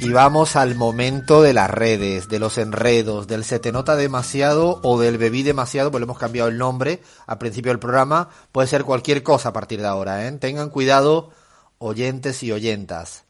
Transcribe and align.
Y 0.00 0.12
vamos 0.12 0.54
al 0.54 0.76
momento 0.76 1.42
de 1.42 1.52
las 1.52 1.68
redes, 1.68 2.28
de 2.28 2.38
los 2.38 2.56
enredos, 2.56 3.26
del 3.26 3.44
se 3.44 3.58
te 3.58 3.72
nota 3.72 3.96
demasiado 3.96 4.78
o 4.84 5.00
del 5.00 5.18
bebí 5.18 5.42
demasiado, 5.42 5.90
pues 5.90 6.00
le 6.00 6.04
hemos 6.04 6.18
cambiado 6.18 6.48
el 6.48 6.56
nombre 6.56 7.02
al 7.26 7.38
principio 7.38 7.72
del 7.72 7.80
programa. 7.80 8.28
Puede 8.52 8.68
ser 8.68 8.84
cualquier 8.84 9.24
cosa 9.24 9.48
a 9.48 9.52
partir 9.52 9.80
de 9.80 9.88
ahora, 9.88 10.26
¿eh? 10.26 10.32
Tengan 10.32 10.70
cuidado, 10.70 11.32
oyentes 11.78 12.44
y 12.44 12.52
oyentas. 12.52 13.24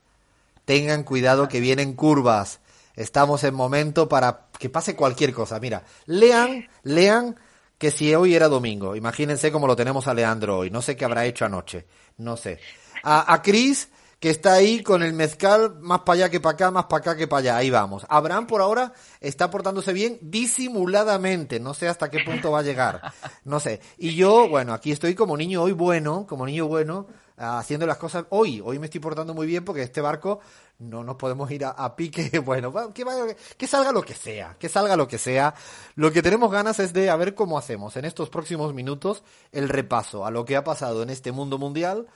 Tengan 0.66 1.04
cuidado 1.04 1.48
que 1.48 1.60
vienen 1.60 1.94
curvas. 1.94 2.60
Estamos 2.96 3.44
en 3.44 3.54
momento 3.54 4.06
para 4.08 4.48
que 4.58 4.68
pase 4.68 4.94
cualquier 4.94 5.32
cosa. 5.32 5.58
Mira, 5.60 5.84
lean, 6.04 6.68
lean 6.82 7.36
que 7.78 7.90
si 7.90 8.14
hoy 8.14 8.34
era 8.34 8.48
domingo, 8.48 8.94
imagínense 8.94 9.50
cómo 9.50 9.66
lo 9.66 9.74
tenemos 9.74 10.06
a 10.06 10.12
Leandro 10.12 10.58
hoy. 10.58 10.70
No 10.70 10.82
sé 10.82 10.96
qué 10.96 11.06
habrá 11.06 11.24
hecho 11.24 11.46
anoche. 11.46 11.86
No 12.18 12.36
sé. 12.36 12.60
A, 13.02 13.32
a 13.32 13.40
Cris 13.40 13.88
que 14.20 14.30
está 14.30 14.54
ahí 14.54 14.82
con 14.82 15.02
el 15.02 15.12
mezcal 15.12 15.78
más 15.80 16.00
para 16.00 16.14
allá 16.14 16.30
que 16.30 16.40
para 16.40 16.54
acá, 16.54 16.70
más 16.70 16.86
para 16.86 17.00
acá 17.00 17.16
que 17.16 17.28
para 17.28 17.40
allá. 17.40 17.56
Ahí 17.56 17.70
vamos. 17.70 18.04
Abraham 18.08 18.46
por 18.46 18.60
ahora 18.60 18.92
está 19.20 19.50
portándose 19.50 19.92
bien 19.92 20.18
disimuladamente. 20.20 21.60
No 21.60 21.72
sé 21.72 21.88
hasta 21.88 22.10
qué 22.10 22.20
punto 22.24 22.50
va 22.50 22.60
a 22.60 22.62
llegar. 22.62 23.12
No 23.44 23.60
sé. 23.60 23.80
Y 23.96 24.16
yo, 24.16 24.48
bueno, 24.48 24.74
aquí 24.74 24.90
estoy 24.90 25.14
como 25.14 25.36
niño 25.36 25.62
hoy 25.62 25.72
bueno, 25.72 26.26
como 26.26 26.44
niño 26.46 26.66
bueno, 26.66 27.06
haciendo 27.36 27.86
las 27.86 27.98
cosas 27.98 28.24
hoy. 28.30 28.60
Hoy 28.64 28.80
me 28.80 28.86
estoy 28.86 29.00
portando 29.00 29.34
muy 29.34 29.46
bien 29.46 29.64
porque 29.64 29.82
este 29.82 30.00
barco 30.00 30.40
no 30.80 31.04
nos 31.04 31.14
podemos 31.14 31.48
ir 31.52 31.64
a, 31.64 31.96
pique. 31.96 32.40
Bueno, 32.44 32.72
que, 32.92 33.36
que 33.56 33.66
salga 33.68 33.92
lo 33.92 34.02
que 34.02 34.14
sea, 34.14 34.56
que 34.58 34.68
salga 34.68 34.96
lo 34.96 35.06
que 35.06 35.18
sea. 35.18 35.54
Lo 35.94 36.10
que 36.10 36.22
tenemos 36.22 36.50
ganas 36.50 36.80
es 36.80 36.92
de 36.92 37.08
a 37.08 37.16
ver 37.16 37.36
cómo 37.36 37.56
hacemos 37.56 37.96
en 37.96 38.04
estos 38.04 38.30
próximos 38.30 38.74
minutos 38.74 39.22
el 39.52 39.68
repaso 39.68 40.26
a 40.26 40.32
lo 40.32 40.44
que 40.44 40.56
ha 40.56 40.64
pasado 40.64 41.04
en 41.04 41.10
este 41.10 41.30
mundo 41.30 41.56
mundial 41.58 42.08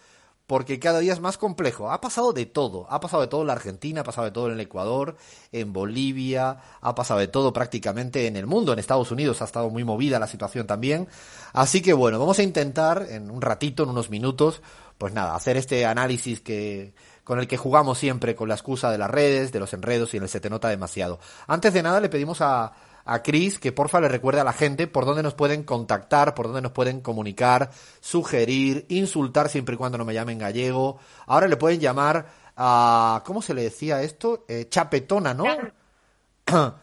porque 0.46 0.78
cada 0.78 0.98
día 0.98 1.12
es 1.12 1.20
más 1.20 1.38
complejo. 1.38 1.90
Ha 1.90 2.00
pasado 2.00 2.32
de 2.32 2.46
todo, 2.46 2.86
ha 2.90 3.00
pasado 3.00 3.22
de 3.22 3.28
todo 3.28 3.42
en 3.42 3.46
la 3.46 3.52
Argentina, 3.54 4.00
ha 4.00 4.04
pasado 4.04 4.26
de 4.26 4.32
todo 4.32 4.46
en 4.48 4.54
el 4.54 4.60
Ecuador, 4.60 5.16
en 5.52 5.72
Bolivia, 5.72 6.58
ha 6.80 6.94
pasado 6.94 7.20
de 7.20 7.28
todo 7.28 7.52
prácticamente 7.52 8.26
en 8.26 8.36
el 8.36 8.46
mundo, 8.46 8.72
en 8.72 8.78
Estados 8.78 9.10
Unidos 9.10 9.40
ha 9.42 9.46
estado 9.46 9.70
muy 9.70 9.84
movida 9.84 10.18
la 10.18 10.26
situación 10.26 10.66
también. 10.66 11.08
Así 11.52 11.80
que 11.80 11.92
bueno, 11.92 12.18
vamos 12.18 12.38
a 12.38 12.42
intentar 12.42 13.06
en 13.08 13.30
un 13.30 13.40
ratito, 13.40 13.84
en 13.84 13.90
unos 13.90 14.10
minutos, 14.10 14.62
pues 14.98 15.12
nada, 15.12 15.34
hacer 15.34 15.56
este 15.56 15.86
análisis 15.86 16.40
que 16.40 16.94
con 17.24 17.38
el 17.38 17.46
que 17.46 17.56
jugamos 17.56 17.98
siempre 17.98 18.34
con 18.34 18.48
la 18.48 18.54
excusa 18.54 18.90
de 18.90 18.98
las 18.98 19.10
redes, 19.10 19.52
de 19.52 19.60
los 19.60 19.72
enredos 19.72 20.12
y 20.12 20.16
en 20.16 20.24
el 20.24 20.28
se 20.28 20.40
te 20.40 20.50
nota 20.50 20.68
demasiado. 20.68 21.20
Antes 21.46 21.72
de 21.72 21.82
nada 21.82 22.00
le 22.00 22.08
pedimos 22.08 22.40
a 22.40 22.72
a 23.04 23.22
Chris 23.22 23.58
que 23.58 23.72
porfa 23.72 24.00
le 24.00 24.08
recuerde 24.08 24.40
a 24.40 24.44
la 24.44 24.52
gente 24.52 24.86
por 24.86 25.04
dónde 25.04 25.22
nos 25.22 25.34
pueden 25.34 25.64
contactar, 25.64 26.34
por 26.34 26.46
dónde 26.46 26.62
nos 26.62 26.72
pueden 26.72 27.00
comunicar, 27.00 27.70
sugerir, 28.00 28.86
insultar 28.88 29.48
siempre 29.48 29.74
y 29.74 29.78
cuando 29.78 29.98
no 29.98 30.04
me 30.04 30.14
llamen 30.14 30.38
gallego. 30.38 30.98
Ahora 31.26 31.48
le 31.48 31.56
pueden 31.56 31.80
llamar 31.80 32.26
a, 32.56 33.22
¿cómo 33.24 33.42
se 33.42 33.54
le 33.54 33.62
decía 33.62 34.02
esto? 34.02 34.44
Eh, 34.48 34.66
chapetona, 34.68 35.34
¿no? 35.34 35.44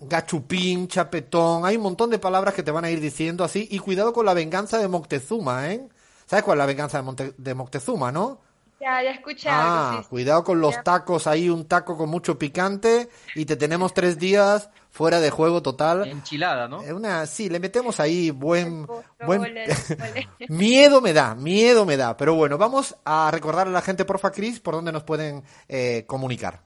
Gachupín, 0.00 0.88
chapetón, 0.88 1.64
hay 1.64 1.76
un 1.76 1.82
montón 1.82 2.10
de 2.10 2.18
palabras 2.18 2.54
que 2.54 2.62
te 2.62 2.72
van 2.72 2.84
a 2.84 2.90
ir 2.90 3.00
diciendo 3.00 3.44
así. 3.44 3.68
Y 3.70 3.78
cuidado 3.78 4.12
con 4.12 4.26
la 4.26 4.34
venganza 4.34 4.78
de 4.78 4.88
Moctezuma, 4.88 5.70
¿eh? 5.70 5.88
¿Sabes 6.26 6.44
cuál 6.44 6.58
es 6.58 6.60
la 6.60 6.66
venganza 6.66 7.02
de, 7.02 7.34
de 7.36 7.54
Moctezuma, 7.54 8.10
no? 8.10 8.40
Ya, 8.82 9.00
ya. 9.00 9.22
Ah, 9.46 10.04
cuidado 10.10 10.42
con 10.42 10.60
los 10.60 10.82
tacos 10.82 11.28
ahí, 11.28 11.48
un 11.48 11.68
taco 11.68 11.96
con 11.96 12.10
mucho 12.10 12.36
picante 12.36 13.08
y 13.36 13.44
te 13.44 13.54
tenemos 13.54 13.94
tres 13.94 14.18
días 14.18 14.70
fuera 14.90 15.20
de 15.20 15.30
juego 15.30 15.62
total. 15.62 16.08
Enchilada, 16.08 16.66
¿no? 16.66 16.80
Una, 16.80 17.24
sí, 17.26 17.48
le 17.48 17.60
metemos 17.60 18.00
ahí 18.00 18.32
buen, 18.32 18.88
buen... 19.24 19.54
miedo 20.48 21.00
me 21.00 21.12
da, 21.12 21.36
miedo 21.36 21.86
me 21.86 21.96
da. 21.96 22.16
Pero 22.16 22.34
bueno, 22.34 22.58
vamos 22.58 22.96
a 23.04 23.30
recordar 23.30 23.68
a 23.68 23.70
la 23.70 23.82
gente, 23.82 24.04
porfa, 24.04 24.32
Cris, 24.32 24.58
por 24.58 24.74
dónde 24.74 24.90
nos 24.90 25.04
pueden 25.04 25.44
eh, 25.68 26.02
comunicar. 26.08 26.62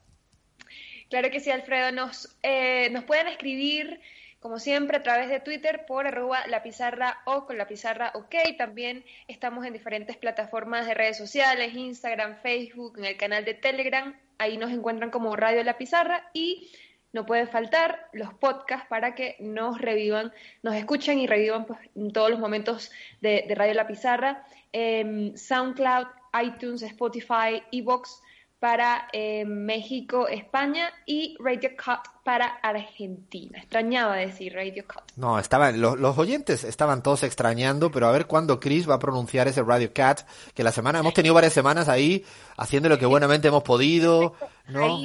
Claro 1.10 1.30
que 1.30 1.40
sí, 1.40 1.50
Alfredo. 1.50 1.92
Nos, 1.92 2.34
eh, 2.42 2.88
nos 2.92 3.04
pueden 3.04 3.26
escribir, 3.26 4.00
como 4.46 4.60
siempre, 4.60 4.98
a 4.98 5.02
través 5.02 5.28
de 5.28 5.40
Twitter 5.40 5.86
por 5.88 6.06
arroba 6.06 6.46
la 6.46 6.62
pizarra 6.62 7.18
o 7.24 7.46
con 7.46 7.58
la 7.58 7.66
pizarra 7.66 8.12
ok. 8.14 8.32
También 8.56 9.04
estamos 9.26 9.66
en 9.66 9.72
diferentes 9.72 10.16
plataformas 10.16 10.86
de 10.86 10.94
redes 10.94 11.18
sociales, 11.18 11.74
Instagram, 11.74 12.36
Facebook, 12.36 12.96
en 12.96 13.06
el 13.06 13.16
canal 13.16 13.44
de 13.44 13.54
Telegram. 13.54 14.14
Ahí 14.38 14.56
nos 14.56 14.70
encuentran 14.70 15.10
como 15.10 15.34
Radio 15.34 15.64
La 15.64 15.76
Pizarra 15.76 16.30
y 16.32 16.70
no 17.12 17.26
puede 17.26 17.48
faltar 17.48 18.08
los 18.12 18.34
podcasts 18.34 18.86
para 18.88 19.16
que 19.16 19.34
nos 19.40 19.80
revivan, 19.80 20.32
nos 20.62 20.76
escuchen 20.76 21.18
y 21.18 21.26
revivan 21.26 21.64
pues, 21.64 21.80
en 21.96 22.12
todos 22.12 22.30
los 22.30 22.38
momentos 22.38 22.92
de, 23.20 23.52
Radio 23.52 23.74
La 23.74 23.88
Pizarra. 23.88 24.46
Em, 24.72 25.34
SoundCloud, 25.34 26.06
iTunes, 26.40 26.82
Spotify, 26.82 27.64
Evox 27.72 28.22
para 28.58 29.08
em, 29.12 29.46
México, 29.46 30.28
España 30.28 30.90
y 31.04 31.36
Radio 31.38 31.70
Cut 31.76 32.00
para 32.24 32.46
Argentina. 32.46 33.58
Extrañaba 33.58 34.16
decir 34.16 34.54
Radio 34.54 34.84
Cut. 34.86 35.02
No, 35.16 35.38
estaban, 35.38 35.80
los, 35.80 35.98
los 35.98 36.16
oyentes 36.18 36.64
estaban 36.64 37.02
todos 37.02 37.22
extrañando, 37.22 37.90
pero 37.90 38.06
a 38.06 38.12
ver 38.12 38.26
cuándo 38.26 38.58
Chris 38.58 38.88
va 38.88 38.94
a 38.94 38.98
pronunciar 38.98 39.46
ese 39.46 39.62
Radio 39.62 39.92
Cat, 39.92 40.22
que 40.54 40.64
la 40.64 40.72
semana, 40.72 41.00
hemos 41.00 41.14
tenido 41.14 41.34
varias 41.34 41.52
semanas 41.52 41.88
ahí 41.88 42.24
haciendo 42.56 42.88
lo 42.88 42.98
que 42.98 43.06
buenamente 43.06 43.48
hemos 43.48 43.62
podido. 43.62 44.34
¿no? 44.68 44.98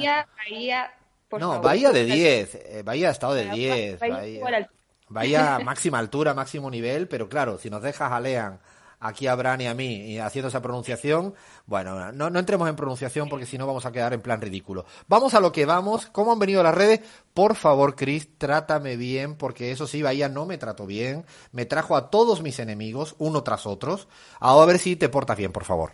no, 1.38 1.60
Bahía 1.60 1.90
de 1.92 2.04
10, 2.04 2.54
eh, 2.54 2.82
Bahía 2.84 3.08
ha 3.08 3.12
estado 3.12 3.34
de 3.34 3.50
10, 3.50 4.00
Bahía, 5.08 5.58
máxima 5.62 5.98
altura, 5.98 6.32
máximo 6.32 6.70
nivel, 6.70 7.06
pero 7.06 7.28
claro, 7.28 7.58
si 7.58 7.68
nos 7.68 7.82
dejas 7.82 8.10
a 8.10 8.18
Lean, 8.18 8.60
aquí 9.02 9.26
a 9.26 9.34
Bran 9.34 9.60
a 9.62 9.74
mí 9.74 10.18
haciendo 10.18 10.48
esa 10.48 10.62
pronunciación, 10.62 11.34
bueno, 11.66 12.12
no, 12.12 12.30
no 12.30 12.38
entremos 12.38 12.68
en 12.68 12.76
pronunciación 12.76 13.28
porque 13.28 13.46
si 13.46 13.58
no 13.58 13.66
vamos 13.66 13.84
a 13.84 13.92
quedar 13.92 14.12
en 14.14 14.22
plan 14.22 14.40
ridículo. 14.40 14.86
Vamos 15.08 15.34
a 15.34 15.40
lo 15.40 15.52
que 15.52 15.66
vamos, 15.66 16.06
¿cómo 16.06 16.32
han 16.32 16.38
venido 16.38 16.62
las 16.62 16.74
redes? 16.74 17.00
Por 17.34 17.56
favor, 17.56 17.96
Chris, 17.96 18.28
trátame 18.38 18.96
bien, 18.96 19.36
porque 19.36 19.72
eso 19.72 19.86
sí, 19.86 20.02
Bahía 20.02 20.28
no 20.28 20.46
me 20.46 20.56
trató 20.56 20.86
bien, 20.86 21.24
me 21.50 21.66
trajo 21.66 21.96
a 21.96 22.10
todos 22.10 22.42
mis 22.42 22.58
enemigos, 22.58 23.16
uno 23.18 23.42
tras 23.42 23.66
otros. 23.66 24.08
Ahora 24.38 24.62
a 24.62 24.66
ver 24.66 24.78
si 24.78 24.96
te 24.96 25.08
portas 25.08 25.36
bien, 25.36 25.52
por 25.52 25.64
favor. 25.64 25.92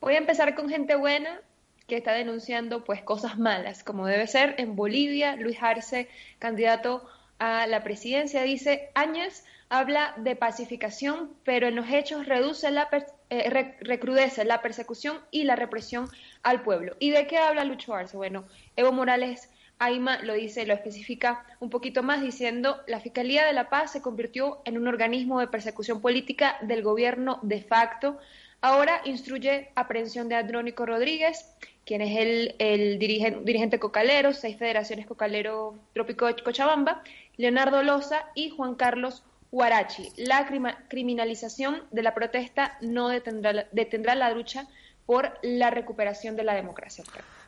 Voy 0.00 0.14
a 0.14 0.18
empezar 0.18 0.54
con 0.54 0.68
gente 0.68 0.96
buena 0.96 1.40
que 1.86 1.96
está 1.96 2.12
denunciando 2.12 2.84
pues 2.84 3.02
cosas 3.02 3.38
malas, 3.38 3.84
como 3.84 4.06
debe 4.06 4.26
ser 4.26 4.56
en 4.58 4.76
Bolivia, 4.76 5.36
Luis 5.36 5.58
Arce, 5.60 6.08
candidato 6.38 7.06
a 7.38 7.66
la 7.66 7.82
presidencia, 7.82 8.42
dice, 8.42 8.90
Áñez 8.94 9.44
habla 9.68 10.14
de 10.16 10.36
pacificación, 10.36 11.30
pero 11.44 11.68
en 11.68 11.76
los 11.76 11.88
hechos 11.88 12.26
reduce 12.26 12.70
la 12.70 12.88
eh, 13.30 13.74
recrudece 13.80 14.44
la 14.44 14.62
persecución 14.62 15.18
y 15.30 15.44
la 15.44 15.56
represión 15.56 16.08
al 16.42 16.62
pueblo. 16.62 16.96
¿Y 16.98 17.10
de 17.10 17.26
qué 17.26 17.36
habla 17.36 17.64
Lucho 17.64 17.94
Arce? 17.94 18.16
Bueno, 18.16 18.44
Evo 18.76 18.92
Morales 18.92 19.50
Aima 19.78 20.18
lo 20.22 20.34
dice, 20.34 20.66
lo 20.66 20.74
especifica 20.74 21.44
un 21.60 21.70
poquito 21.70 22.02
más 22.02 22.20
diciendo, 22.20 22.80
la 22.88 23.00
Fiscalía 23.00 23.44
de 23.44 23.52
la 23.52 23.68
Paz 23.68 23.92
se 23.92 24.02
convirtió 24.02 24.60
en 24.64 24.76
un 24.76 24.88
organismo 24.88 25.38
de 25.38 25.46
persecución 25.46 26.00
política 26.00 26.56
del 26.62 26.82
gobierno 26.82 27.38
de 27.42 27.62
facto. 27.62 28.18
Ahora 28.60 29.02
instruye 29.04 29.70
aprehensión 29.76 30.28
de 30.28 30.34
Andrónico 30.34 30.84
Rodríguez, 30.84 31.54
quien 31.84 32.00
es 32.00 32.56
el, 32.58 32.98
dirigente, 32.98 33.40
dirigente 33.44 33.78
cocalero, 33.78 34.32
seis 34.32 34.56
federaciones 34.58 35.06
cocalero 35.06 35.76
trópico 35.92 36.26
de 36.26 36.34
Cochabamba, 36.42 37.04
Leonardo 37.36 37.84
Loza 37.84 38.26
y 38.34 38.50
Juan 38.50 38.74
Carlos 38.74 39.22
Huarachi. 39.50 40.12
La 40.16 40.46
criminalización 40.88 41.82
de 41.90 42.02
la 42.02 42.14
protesta 42.14 42.76
no 42.80 43.08
detendrá, 43.08 43.66
detendrá 43.72 44.14
la 44.14 44.30
lucha 44.32 44.66
por 45.06 45.38
la 45.42 45.70
recuperación 45.70 46.36
de 46.36 46.44
la 46.44 46.54
democracia. 46.54 47.04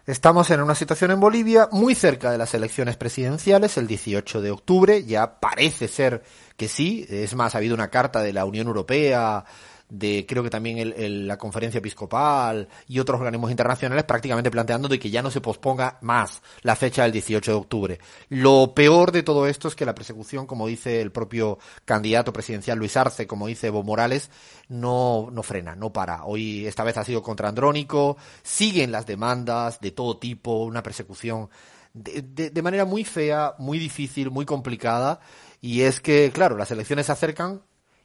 Estamos 0.07 0.51
en 0.51 0.63
una 0.63 0.75
situación 0.75 1.11
en 1.11 1.21
Bolivia 1.21 1.69
muy 1.73 1.95
cerca 1.95 2.31
de 2.33 2.39
las 2.39 2.55
elecciones 2.55 2.97
presidenciales, 2.97 3.77
el 3.77 3.87
18 3.87 4.41
de 4.41 4.51
octubre, 4.51 5.05
ya 5.05 5.39
parece 5.39 5.87
ser 5.87 6.23
que 6.57 6.69
sí, 6.69 7.07
es 7.11 7.35
más, 7.35 7.55
ha 7.55 7.59
habido 7.59 7.75
una 7.75 7.91
carta 7.91 8.23
de 8.23 8.33
la 8.33 8.47
Unión 8.47 8.67
Europea 8.67 9.45
de 9.91 10.25
creo 10.27 10.43
que 10.43 10.51
también 10.51 11.27
la 11.27 11.37
conferencia 11.37 11.79
episcopal 11.79 12.69
y 12.89 12.99
otros 12.99 13.21
organismos 13.21 13.51
internacionales 13.51 14.05
prácticamente 14.05 14.51
planteando 14.51 14.89
de 14.89 14.99
que 14.99 15.11
ya 15.11 15.23
no 15.23 15.31
se 15.31 15.41
posponga 15.41 15.99
más 16.01 16.43
la 16.63 16.77
fecha 16.77 17.03
del 17.03 17.13
18 17.13 17.51
de 17.51 17.57
octubre. 17.57 17.99
Lo 18.29 18.73
peor 18.75 19.13
de 19.13 19.23
todo 19.23 19.47
esto 19.47 19.69
es 19.69 19.75
que 19.75 19.85
la 19.85 19.95
persecución, 19.95 20.47
como 20.47 20.67
dice 20.67 21.01
el 21.01 21.13
propio 21.13 21.59
candidato 21.85 22.33
presidencial 22.33 22.79
Luis 22.79 22.97
Arce, 22.97 23.27
como 23.27 23.49
dice 23.49 23.67
Evo 23.67 23.83
Morales, 23.83 24.31
no, 24.69 25.29
no 25.33 25.43
frena, 25.43 25.75
no 25.75 25.93
para. 25.93 26.25
Hoy 26.25 26.67
esta 26.67 26.85
vez 26.85 26.97
ha 26.97 27.05
sido 27.05 27.23
contra 27.23 27.49
Andrónico, 27.49 28.17
siguen 28.43 28.93
las 28.93 29.07
demandas 29.07 29.81
de 29.81 29.91
todo 29.91 30.19
tipo, 30.19 30.65
una 30.65 30.83
persecución 30.83 31.51
de, 31.93 32.51
de, 32.51 32.63
manera 32.63 32.85
muy 32.85 33.05
fea, 33.05 33.55
muy 33.59 33.79
difícil, 33.79 34.31
muy 34.31 34.47
complicada. 34.47 35.21
Y 35.61 35.83
es 35.83 36.01
que, 36.01 36.31
claro, 36.33 36.57
las 36.57 36.71
elecciones 36.71 37.07
se 37.07 37.13
acercan 37.13 37.63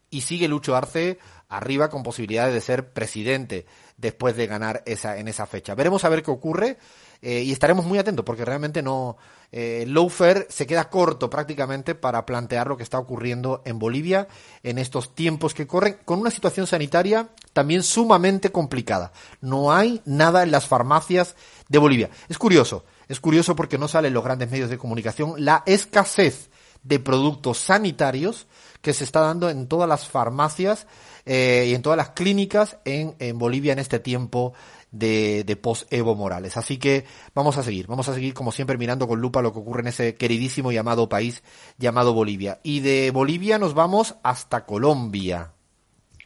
y 0.10 0.22
sigue 0.22 0.48
Lucho 0.48 0.75
Arce 0.75 1.19
arriba 1.50 1.90
con 1.90 2.04
posibilidades 2.04 2.54
de 2.54 2.62
ser 2.62 2.92
presidente 2.92 3.66
después 3.98 4.36
de 4.36 4.48
ganar 4.48 4.84
esa, 4.86 5.18
en 5.18 5.28
esa 5.28 5.46
fecha. 5.46 5.75
Veremos 5.75 6.04
a 6.04 6.10
ver 6.10 6.24
qué 6.24 6.31
ocurre 6.31 6.78
eh, 7.22 7.42
y 7.42 7.52
estaremos 7.52 7.86
muy 7.86 7.98
atentos 7.98 8.25
porque 8.25 8.46
realmente 8.46 8.81
no. 8.81 9.18
Eh, 9.52 9.86
Lowfer 9.88 10.48
se 10.50 10.68
queda 10.68 10.90
corto 10.90 11.30
prácticamente 11.30 11.96
para 11.96 12.25
plantear 12.25 12.68
lo 12.68 12.75
que 12.75 12.84
está 12.84 13.00
ocurriendo 13.00 13.62
en 13.63 13.80
Bolivia 13.80 14.28
en 14.63 14.78
estos 14.78 15.16
tiempos 15.16 15.54
que 15.54 15.68
corren, 15.68 15.98
con 16.04 16.19
una 16.19 16.31
situación 16.31 16.68
sanitaria 16.68 17.30
también 17.54 17.84
sumamente 17.84 18.51
complicada. 18.51 19.13
No 19.40 19.72
hay 19.72 20.01
nada 20.04 20.44
en 20.44 20.51
las 20.51 20.68
farmacias 20.68 21.36
de 21.69 21.78
Bolivia. 21.78 22.10
Es 22.28 22.38
curioso, 22.38 22.84
es 23.08 23.19
curioso 23.19 23.56
porque 23.56 23.78
no 23.78 23.88
salen 23.88 24.13
los 24.13 24.24
grandes 24.24 24.51
medios 24.51 24.69
de 24.69 24.78
comunicación 24.78 25.36
la 25.38 25.63
escasez 25.66 26.50
de 26.84 27.00
productos 27.00 27.58
sanitarios 27.58 28.48
que 28.86 28.94
se 28.94 29.04
está 29.04 29.22
dando 29.22 29.50
en 29.50 29.68
todas 29.68 29.90
las 29.90 30.08
farmacias 30.08 30.86
eh, 31.26 31.66
y 31.70 31.74
en 31.74 31.82
todas 31.82 31.98
las 31.98 32.12
clínicas 32.12 32.78
en, 32.86 33.16
Bolivia 33.40 33.74
en 33.74 33.80
este 33.80 33.98
tiempo 33.98 34.54
de, 34.92 35.58
post-Evo 35.60 36.14
Morales. 36.14 36.56
Así 36.56 36.78
que 36.78 37.04
vamos 37.34 37.58
a 37.58 37.64
seguir, 37.64 37.88
vamos 37.88 38.08
a 38.10 38.14
seguir 38.14 38.36
como 38.36 38.52
siempre 38.52 38.78
mirando 38.78 39.08
con 39.08 39.20
lupa 39.20 39.42
lo 39.42 39.54
que 39.54 39.58
ocurre 39.58 39.82
en 39.82 39.88
ese 39.88 40.14
queridísimo 40.14 40.72
y 40.72 40.78
amado 40.78 41.10
país 41.10 41.42
llamado 41.80 42.14
Bolivia. 42.14 42.60
Y 42.62 42.82
de 42.82 43.10
Bolivia 43.10 43.58
nos 43.58 43.74
vamos 43.74 44.18
hasta 44.22 44.68
Colombia. 44.68 45.54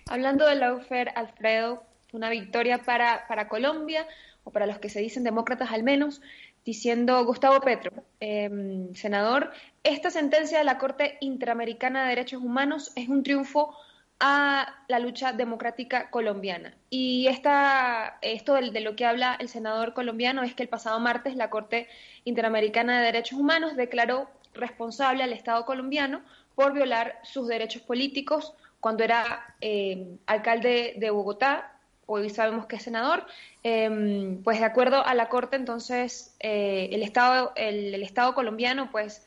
Hablando 0.09 0.45
de 0.45 0.55
la 0.55 0.77
Alfredo, 1.15 1.83
una 2.11 2.29
victoria 2.29 2.79
para, 2.79 3.25
para 3.29 3.47
Colombia, 3.47 4.05
o 4.43 4.51
para 4.51 4.65
los 4.65 4.79
que 4.79 4.89
se 4.89 4.99
dicen 4.99 5.23
demócratas 5.23 5.71
al 5.71 5.83
menos, 5.83 6.21
diciendo 6.65 7.23
Gustavo 7.25 7.59
Petro, 7.61 7.91
em, 8.19 8.93
senador, 8.95 9.51
esta 9.83 10.09
sentencia 10.09 10.59
de 10.59 10.63
la 10.63 10.77
Corte 10.77 11.17
Interamericana 11.21 12.03
de 12.03 12.09
Derechos 12.09 12.41
Humanos 12.41 12.91
es 12.95 13.09
un 13.09 13.23
triunfo 13.23 13.75
a 14.19 14.75
la 14.87 14.99
lucha 14.99 15.31
democrática 15.31 16.09
colombiana. 16.09 16.75
Y 16.89 17.27
esta, 17.27 18.17
esto 18.21 18.55
de, 18.55 18.71
de, 18.71 18.81
lo 18.81 18.95
que 18.95 19.05
habla 19.05 19.37
el 19.39 19.47
senador 19.47 19.93
colombiano 19.93 20.43
es 20.43 20.53
que 20.53 20.63
el 20.63 20.69
pasado 20.69 20.99
martes 20.99 21.35
la 21.35 21.49
Corte 21.49 21.87
Interamericana 22.25 22.99
de 22.99 23.05
Derechos 23.05 23.39
Humanos 23.39 23.75
declaró 23.77 24.29
responsable 24.53 25.23
al 25.23 25.33
Estado 25.33 25.65
colombiano 25.65 26.21
por 26.55 26.73
violar 26.73 27.19
sus 27.23 27.47
derechos 27.47 27.81
políticos 27.81 28.53
cuando 28.79 29.03
era 29.03 29.55
eh, 29.61 30.17
alcalde 30.25 30.95
de 30.97 31.09
Bogotá, 31.09 31.78
hoy 32.09 32.29
sabemos 32.29 32.65
que 32.65 32.77
es 32.77 32.83
senador, 32.83 33.25
eh, 33.63 34.39
pues 34.43 34.59
de 34.59 34.65
acuerdo 34.65 35.05
a 35.05 35.13
la 35.13 35.29
Corte, 35.29 35.55
entonces 35.55 36.35
eh, 36.39 36.89
el, 36.91 37.03
Estado, 37.03 37.53
el, 37.55 38.01
Estado 38.01 38.33
colombiano, 38.33 38.89
pues 38.91 39.25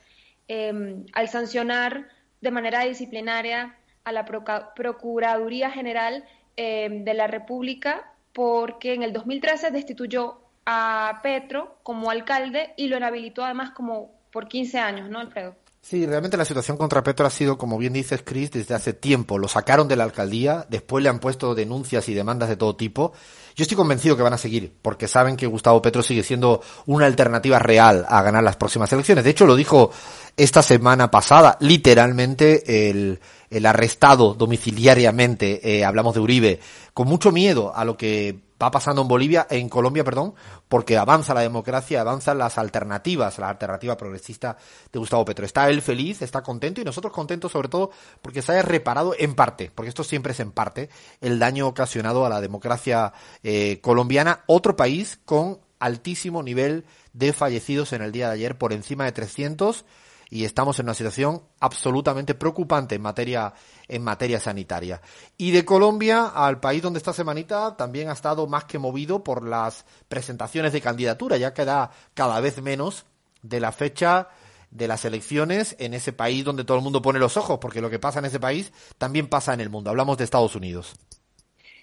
em, 0.49 1.07
al 1.13 1.29
sancionar 1.29 2.09
de 2.41 2.51
manera 2.51 2.85
disciplinaria 2.85 3.77
a 4.05 4.13
la 4.13 4.25
Procuraduría 4.25 5.71
General 5.71 6.25
eh, 6.57 6.89
de 6.91 7.15
la 7.15 7.29
República 7.29 8.13
porque 8.33 8.95
en 8.95 9.03
el 9.03 9.13
2013 9.13 9.71
destituyó 9.71 10.41
a 10.67 11.21
Petro 11.23 11.79
como 11.83 12.11
alcalde 12.11 12.73
y 12.77 12.89
lo 12.89 12.97
inhabilitó 12.97 13.45
además 13.45 13.71
como 13.71 14.11
por 14.31 14.49
15 14.49 14.79
años, 14.79 15.11
¿no, 15.11 15.19
Alfredo? 15.19 15.55
Sí, 15.85 16.07
realmente 16.07 16.37
la 16.37 16.45
situación 16.45 16.77
contra 16.77 17.03
Petro 17.03 17.27
ha 17.27 17.31
sido, 17.31 17.59
como 17.59 17.77
bien 17.77 17.93
dices, 17.93 18.23
Chris, 18.25 18.53
desde 18.53 18.73
hace 18.73 18.93
tiempo. 18.93 19.37
Lo 19.37 19.49
sacaron 19.49 19.89
de 19.89 19.97
la 19.97 20.05
alcaldía, 20.05 20.65
después 20.71 21.03
le 21.03 21.11
han 21.11 21.19
puesto 21.19 21.57
denuncias 21.57 22.09
y 22.09 22.15
demandas 22.15 22.49
de 22.49 22.55
todo 22.55 22.77
tipo. 22.77 23.13
Yo 23.57 23.63
estoy 23.63 23.77
convencido 23.77 24.17
que 24.17 24.23
van 24.23 24.33
a 24.33 24.39
seguir, 24.39 24.73
porque 24.81 25.09
saben 25.09 25.37
que 25.37 25.49
Gustavo 25.49 25.83
Petro 25.83 26.01
sigue 26.05 26.23
siendo 26.23 26.63
una 26.87 27.07
alternativa 27.07 27.59
real 27.59 28.07
a 28.09 28.23
ganar 28.23 28.45
las 28.45 28.57
próximas 28.57 28.93
elecciones. 28.93 29.25
De 29.25 29.31
hecho, 29.31 29.45
lo 29.45 29.57
dijo 29.57 29.91
esta 30.37 30.63
semana 30.63 31.11
pasada, 31.11 31.57
literalmente, 31.59 32.89
el, 32.89 33.19
el 33.51 33.67
arrestado 33.67 34.35
domiciliariamente, 34.35 35.79
eh, 35.79 35.85
hablamos 35.85 36.15
de 36.15 36.21
Uribe, 36.21 36.61
con 36.95 37.09
mucho 37.09 37.33
miedo 37.33 37.75
a 37.75 37.85
lo 37.85 37.97
que 37.97 38.39
va 38.63 38.71
pasando 38.71 39.03
en 39.03 39.09
Bolivia, 39.09 39.47
en 39.51 39.69
Colombia, 39.69 40.05
perdón, 40.05 40.35
porque 40.69 40.97
avanza 40.97 41.35
la 41.35 41.41
democracia, 41.41 42.01
avanzan 42.01 42.39
las 42.39 42.59
alternativas, 42.59 43.39
la 43.39 43.49
alternativa 43.49 43.97
progresista 43.97 44.57
de 44.93 44.99
Gustavo 44.99 45.25
Petro. 45.25 45.45
Está 45.45 45.69
él 45.69 45.83
feliz, 45.83 46.23
está 46.23 46.43
contento 46.43 46.81
y 46.81 46.85
nosotros 46.85 47.13
contentos 47.13 47.53
sobre 47.53 47.69
todo 47.69 47.91
porque 48.21 48.43
se 48.43 48.53
haya 48.53 48.63
reparado 48.63 49.15
en 49.19 49.35
parte, 49.35 49.73
porque 49.75 49.89
esto 49.89 50.05
siempre 50.05 50.33
es 50.33 50.41
en 50.41 50.53
parte, 50.53 50.91
el 51.21 51.39
daño 51.39 51.67
ocasionado 51.67 52.25
a 52.25 52.29
la 52.29 52.41
democracia 52.41 53.13
eh, 53.43 53.81
colombiana, 53.81 54.45
otro 54.47 54.77
país 54.77 55.19
con 55.25 55.59
altísimo 55.81 56.43
nivel 56.43 56.85
de 57.13 57.33
fallecidos 57.33 57.93
en 57.93 58.03
el 58.03 58.13
día 58.13 58.29
de 58.29 58.35
ayer, 58.35 58.57
por 58.57 58.73
encima 58.73 59.05
de 59.05 59.13
300 59.13 59.85
y 60.33 60.47
estamos 60.47 60.79
en 60.79 60.87
una 60.87 60.95
situación 60.95 61.43
absolutamente 61.61 62.35
preocupante 62.35 62.95
en 62.95 63.03
materia 63.03 63.53
en 63.87 64.03
materia 64.03 64.41
sanitaria. 64.41 65.03
Y 65.37 65.51
de 65.51 65.67
Colombia 65.67 66.25
al 66.25 66.59
país 66.59 66.81
donde 66.81 66.97
esta 66.97 67.13
semanita 67.13 67.77
también 67.77 68.09
ha 68.09 68.15
estado 68.15 68.47
más 68.47 68.65
que 68.65 68.79
movido 68.79 69.23
por 69.23 69.47
las 69.47 69.85
presentaciones 70.09 70.73
de 70.73 70.81
candidatura, 70.81 71.37
ya 71.37 71.53
queda 71.53 71.91
cada 72.15 72.41
vez 72.41 72.63
menos 72.63 73.05
de 73.43 73.61
la 73.61 73.73
fecha 73.73 74.29
de 74.71 74.89
las 74.89 75.05
elecciones 75.05 75.77
en 75.79 75.93
ese 75.93 76.15
país 76.15 76.45
donde 76.45 76.65
todo 76.65 76.79
el 76.79 76.83
mundo 76.83 77.03
pone 77.03 77.19
los 77.19 77.37
ojos, 77.37 77.59
porque 77.61 77.83
lo 77.83 77.91
que 77.91 77.99
pasa 77.99 78.21
en 78.21 78.25
ese 78.25 78.41
país 78.41 78.73
también 78.97 79.29
pasa 79.29 79.53
en 79.53 79.61
el 79.61 79.69
mundo. 79.69 79.91
Hablamos 79.91 80.17
de 80.17 80.25
Estados 80.25 80.57
Unidos. 80.57 80.97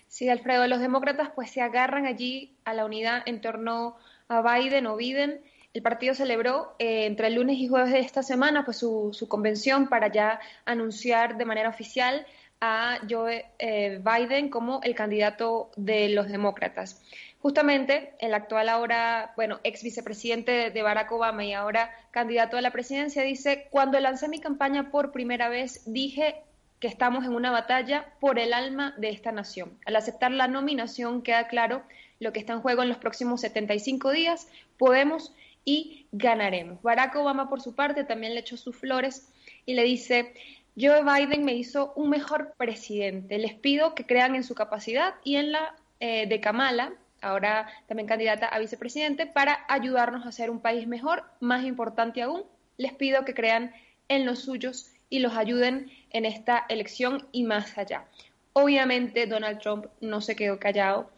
Sí, 0.07 0.27
Alfredo, 0.27 0.65
los 0.65 0.79
demócratas 0.79 1.29
pues 1.35 1.51
se 1.51 1.61
agarran 1.61 2.07
allí 2.07 2.57
a 2.65 2.73
la 2.73 2.85
unidad 2.85 3.21
en 3.27 3.41
torno 3.41 3.97
a 4.27 4.41
Biden 4.41 4.87
o 4.87 4.95
Biden 4.95 5.39
el 5.73 5.81
partido 5.81 6.13
celebró 6.13 6.75
eh, 6.79 7.05
entre 7.05 7.27
el 7.27 7.35
lunes 7.35 7.57
y 7.57 7.67
jueves 7.67 7.91
de 7.91 7.99
esta 7.99 8.23
semana 8.23 8.65
pues, 8.65 8.77
su, 8.77 9.09
su, 9.13 9.27
convención 9.27 9.87
para 9.87 10.11
ya 10.11 10.39
anunciar 10.65 11.37
de 11.37 11.45
manera 11.45 11.69
oficial 11.69 12.25
a 12.61 12.99
Joe 13.09 13.45
eh, 13.59 14.01
Biden 14.03 14.49
como 14.49 14.81
el 14.83 14.95
candidato 14.95 15.71
de 15.75 16.09
los 16.09 16.27
demócratas. 16.27 17.01
Justamente 17.41 18.13
el 18.19 18.33
actual 18.33 18.67
ahora, 18.67 19.31
bueno, 19.37 19.59
ex 19.63 19.81
vicepresidente 19.81 20.71
de 20.71 20.81
Barack 20.81 21.11
Obama 21.11 21.45
y 21.45 21.53
ahora 21.53 21.89
candidato 22.11 22.57
a 22.57 22.61
la 22.61 22.71
presidencia 22.71 23.23
dice, 23.23 23.67
cuando 23.69 23.99
lancé 23.99 24.27
mi 24.27 24.39
campaña 24.39 24.91
por 24.91 25.11
primera 25.11 25.47
vez 25.47 25.83
dije 25.85 26.43
que 26.81 26.87
estamos 26.87 27.25
en 27.25 27.33
una 27.33 27.51
batalla 27.51 28.13
por 28.19 28.39
el 28.39 28.53
alma 28.53 28.93
de 28.97 29.09
esta 29.09 29.31
nación. 29.31 29.77
Al 29.85 29.95
aceptar 29.95 30.31
la 30.31 30.47
nominación 30.47 31.21
queda 31.21 31.47
claro 31.47 31.83
lo 32.19 32.33
que 32.33 32.39
está 32.39 32.53
en 32.53 32.61
juego 32.61 32.83
en 32.83 32.89
los 32.89 32.97
próximos 32.97 33.41
75 33.41 34.11
días. 34.11 34.47
Podemos 34.77 35.33
y 35.65 36.07
ganaremos. 36.11 36.81
Barack 36.81 37.15
Obama, 37.15 37.49
por 37.49 37.61
su 37.61 37.75
parte, 37.75 38.03
también 38.03 38.33
le 38.33 38.41
echó 38.41 38.57
sus 38.57 38.75
flores 38.75 39.31
y 39.65 39.73
le 39.73 39.83
dice, 39.83 40.33
Joe 40.79 41.03
Biden 41.03 41.45
me 41.45 41.53
hizo 41.53 41.93
un 41.95 42.09
mejor 42.09 42.53
presidente. 42.57 43.37
Les 43.37 43.53
pido 43.53 43.95
que 43.95 44.05
crean 44.05 44.35
en 44.35 44.43
su 44.43 44.55
capacidad 44.55 45.15
y 45.23 45.35
en 45.35 45.51
la 45.51 45.75
eh, 45.99 46.27
de 46.27 46.39
Kamala, 46.39 46.93
ahora 47.21 47.67
también 47.87 48.07
candidata 48.07 48.47
a 48.47 48.59
vicepresidente, 48.59 49.25
para 49.25 49.65
ayudarnos 49.67 50.25
a 50.25 50.29
hacer 50.29 50.49
un 50.49 50.61
país 50.61 50.87
mejor. 50.87 51.23
Más 51.39 51.65
importante 51.65 52.21
aún, 52.21 52.43
les 52.77 52.93
pido 52.93 53.25
que 53.25 53.33
crean 53.33 53.73
en 54.07 54.25
los 54.25 54.39
suyos 54.39 54.91
y 55.09 55.19
los 55.19 55.35
ayuden 55.35 55.91
en 56.11 56.25
esta 56.25 56.65
elección 56.69 57.27
y 57.31 57.43
más 57.43 57.77
allá. 57.77 58.05
Obviamente 58.53 59.27
Donald 59.27 59.59
Trump 59.59 59.87
no 60.01 60.21
se 60.21 60.35
quedó 60.35 60.59
callado, 60.59 61.11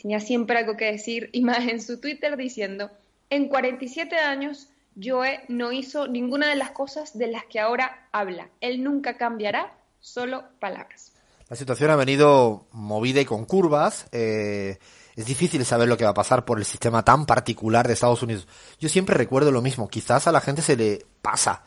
tenía 0.00 0.20
siempre 0.20 0.58
algo 0.58 0.76
que 0.76 0.86
decir 0.86 1.28
y 1.32 1.42
más 1.42 1.66
en 1.66 1.82
su 1.82 2.00
Twitter 2.00 2.36
diciendo, 2.36 2.90
en 3.30 3.48
47 3.48 4.16
años, 4.16 4.68
Joe 5.00 5.44
no 5.48 5.72
hizo 5.72 6.08
ninguna 6.08 6.48
de 6.48 6.56
las 6.56 6.70
cosas 6.72 7.16
de 7.16 7.28
las 7.28 7.44
que 7.44 7.60
ahora 7.60 8.08
habla. 8.12 8.48
Él 8.60 8.82
nunca 8.82 9.16
cambiará, 9.16 9.74
solo 10.00 10.44
palabras. 10.60 11.12
La 11.48 11.56
situación 11.56 11.90
ha 11.90 11.96
venido 11.96 12.66
movida 12.72 13.20
y 13.20 13.24
con 13.24 13.44
curvas. 13.44 14.06
Eh, 14.12 14.78
es 15.16 15.26
difícil 15.26 15.64
saber 15.64 15.88
lo 15.88 15.96
que 15.96 16.04
va 16.04 16.10
a 16.10 16.14
pasar 16.14 16.44
por 16.44 16.58
el 16.58 16.64
sistema 16.64 17.04
tan 17.04 17.26
particular 17.26 17.86
de 17.86 17.94
Estados 17.94 18.22
Unidos. 18.22 18.46
Yo 18.78 18.88
siempre 18.88 19.16
recuerdo 19.16 19.50
lo 19.50 19.62
mismo. 19.62 19.88
Quizás 19.88 20.26
a 20.26 20.32
la 20.32 20.40
gente 20.40 20.62
se 20.62 20.76
le 20.76 21.06
pasa. 21.22 21.62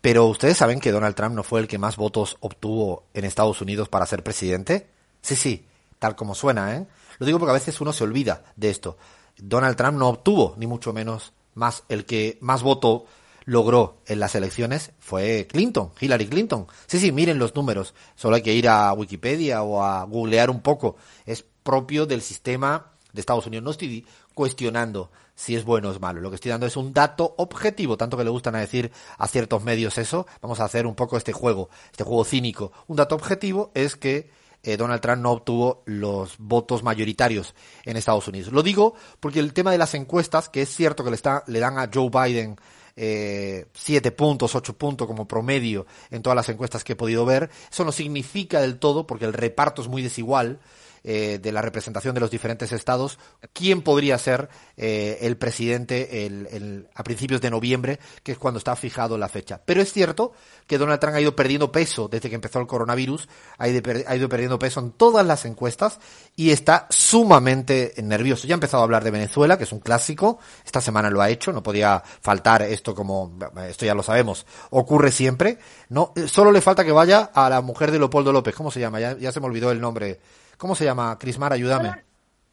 Pero 0.00 0.26
ustedes 0.26 0.56
saben 0.56 0.80
que 0.80 0.90
Donald 0.90 1.14
Trump 1.14 1.36
no 1.36 1.44
fue 1.44 1.60
el 1.60 1.68
que 1.68 1.78
más 1.78 1.96
votos 1.96 2.36
obtuvo 2.40 3.04
en 3.14 3.24
Estados 3.24 3.60
Unidos 3.60 3.88
para 3.88 4.06
ser 4.06 4.24
presidente. 4.24 4.88
Sí, 5.20 5.36
sí, 5.36 5.66
tal 6.00 6.16
como 6.16 6.34
suena, 6.34 6.74
¿eh? 6.76 6.86
Lo 7.18 7.26
digo 7.26 7.38
porque 7.38 7.50
a 7.50 7.54
veces 7.54 7.80
uno 7.80 7.92
se 7.92 8.02
olvida 8.02 8.42
de 8.56 8.70
esto. 8.70 8.98
Donald 9.44 9.76
Trump 9.76 9.98
no 9.98 10.08
obtuvo, 10.08 10.54
ni 10.56 10.68
mucho 10.68 10.92
menos, 10.92 11.32
más 11.54 11.82
el 11.88 12.06
que 12.06 12.38
más 12.40 12.62
voto 12.62 13.06
logró 13.44 13.96
en 14.06 14.20
las 14.20 14.36
elecciones 14.36 14.92
fue 15.00 15.48
Clinton, 15.50 15.90
Hillary 16.00 16.28
Clinton. 16.28 16.68
Sí, 16.86 17.00
sí, 17.00 17.10
miren 17.10 17.40
los 17.40 17.52
números. 17.56 17.92
Solo 18.14 18.36
hay 18.36 18.42
que 18.42 18.54
ir 18.54 18.68
a 18.68 18.92
Wikipedia 18.92 19.64
o 19.64 19.82
a 19.82 20.04
googlear 20.04 20.48
un 20.48 20.60
poco. 20.60 20.96
Es 21.26 21.44
propio 21.64 22.06
del 22.06 22.22
sistema 22.22 22.92
de 23.12 23.20
Estados 23.20 23.46
Unidos. 23.48 23.64
No 23.64 23.72
estoy 23.72 24.06
cuestionando 24.32 25.10
si 25.34 25.56
es 25.56 25.64
bueno 25.64 25.88
o 25.88 25.92
es 25.92 26.00
malo. 26.00 26.20
Lo 26.20 26.30
que 26.30 26.36
estoy 26.36 26.52
dando 26.52 26.66
es 26.66 26.76
un 26.76 26.92
dato 26.92 27.34
objetivo, 27.36 27.96
tanto 27.96 28.16
que 28.16 28.22
le 28.22 28.30
gustan 28.30 28.54
a 28.54 28.60
decir 28.60 28.92
a 29.18 29.26
ciertos 29.26 29.64
medios 29.64 29.98
eso. 29.98 30.24
Vamos 30.40 30.60
a 30.60 30.64
hacer 30.64 30.86
un 30.86 30.94
poco 30.94 31.16
este 31.16 31.32
juego, 31.32 31.68
este 31.90 32.04
juego 32.04 32.24
cínico. 32.24 32.70
Un 32.86 32.96
dato 32.96 33.16
objetivo 33.16 33.72
es 33.74 33.96
que 33.96 34.30
eh, 34.62 34.76
Donald 34.76 35.00
Trump 35.00 35.22
no 35.22 35.32
obtuvo 35.32 35.82
los 35.86 36.36
votos 36.38 36.82
mayoritarios 36.82 37.54
en 37.84 37.96
Estados 37.96 38.28
Unidos. 38.28 38.52
Lo 38.52 38.62
digo 38.62 38.94
porque 39.20 39.40
el 39.40 39.52
tema 39.52 39.72
de 39.72 39.78
las 39.78 39.94
encuestas, 39.94 40.48
que 40.48 40.62
es 40.62 40.68
cierto 40.68 41.04
que 41.04 41.10
le, 41.10 41.18
le 41.46 41.60
dan 41.60 41.78
a 41.78 41.90
Joe 41.92 42.10
Biden 42.10 42.56
eh, 42.94 43.66
siete 43.72 44.12
puntos, 44.12 44.54
ocho 44.54 44.76
puntos 44.76 45.06
como 45.06 45.26
promedio 45.26 45.86
en 46.10 46.22
todas 46.22 46.36
las 46.36 46.48
encuestas 46.48 46.84
que 46.84 46.92
he 46.92 46.96
podido 46.96 47.24
ver, 47.24 47.50
eso 47.70 47.84
no 47.84 47.92
significa 47.92 48.60
del 48.60 48.78
todo, 48.78 49.06
porque 49.06 49.24
el 49.24 49.32
reparto 49.32 49.82
es 49.82 49.88
muy 49.88 50.02
desigual, 50.02 50.60
eh, 51.04 51.38
de 51.42 51.52
la 51.52 51.62
representación 51.62 52.14
de 52.14 52.20
los 52.20 52.30
diferentes 52.30 52.72
estados, 52.72 53.18
quién 53.52 53.82
podría 53.82 54.18
ser 54.18 54.48
eh, 54.76 55.18
el 55.22 55.36
presidente 55.36 56.26
el, 56.26 56.88
a 56.94 57.02
principios 57.02 57.40
de 57.40 57.50
noviembre, 57.50 57.98
que 58.22 58.32
es 58.32 58.38
cuando 58.38 58.58
está 58.58 58.76
fijado 58.76 59.18
la 59.18 59.28
fecha. 59.28 59.60
Pero 59.64 59.82
es 59.82 59.92
cierto 59.92 60.32
que 60.66 60.78
Donald 60.78 61.00
Trump 61.00 61.16
ha 61.16 61.20
ido 61.20 61.34
perdiendo 61.34 61.72
peso 61.72 62.08
desde 62.08 62.28
que 62.28 62.36
empezó 62.36 62.60
el 62.60 62.66
coronavirus, 62.66 63.28
ha 63.58 63.68
ido, 63.68 63.82
ha 64.06 64.16
ido 64.16 64.28
perdiendo 64.28 64.58
peso 64.58 64.80
en 64.80 64.92
todas 64.92 65.26
las 65.26 65.44
encuestas 65.44 65.98
y 66.36 66.50
está 66.50 66.86
sumamente 66.90 67.94
nervioso. 68.02 68.46
Ya 68.46 68.54
ha 68.54 68.56
empezado 68.56 68.82
a 68.82 68.84
hablar 68.84 69.04
de 69.04 69.10
Venezuela, 69.10 69.58
que 69.58 69.64
es 69.64 69.72
un 69.72 69.80
clásico, 69.80 70.38
esta 70.64 70.80
semana 70.80 71.10
lo 71.10 71.20
ha 71.20 71.30
hecho, 71.30 71.52
no 71.52 71.62
podía 71.62 72.02
faltar 72.20 72.62
esto 72.62 72.94
como, 72.94 73.36
esto 73.68 73.84
ya 73.84 73.94
lo 73.94 74.02
sabemos, 74.02 74.46
ocurre 74.70 75.10
siempre, 75.10 75.58
no, 75.92 76.12
solo 76.26 76.50
le 76.50 76.60
falta 76.60 76.84
que 76.84 76.92
vaya 76.92 77.30
a 77.34 77.48
la 77.48 77.60
mujer 77.60 77.90
de 77.90 77.98
Leopoldo 77.98 78.32
López, 78.32 78.54
¿cómo 78.54 78.70
se 78.70 78.80
llama? 78.80 78.98
Ya, 78.98 79.16
ya 79.16 79.30
se 79.30 79.40
me 79.40 79.46
olvidó 79.46 79.70
el 79.70 79.80
nombre 79.80 80.18
¿Cómo 80.62 80.76
se 80.76 80.84
llama? 80.84 81.18
Crismar, 81.18 81.52
ayúdame. 81.52 82.04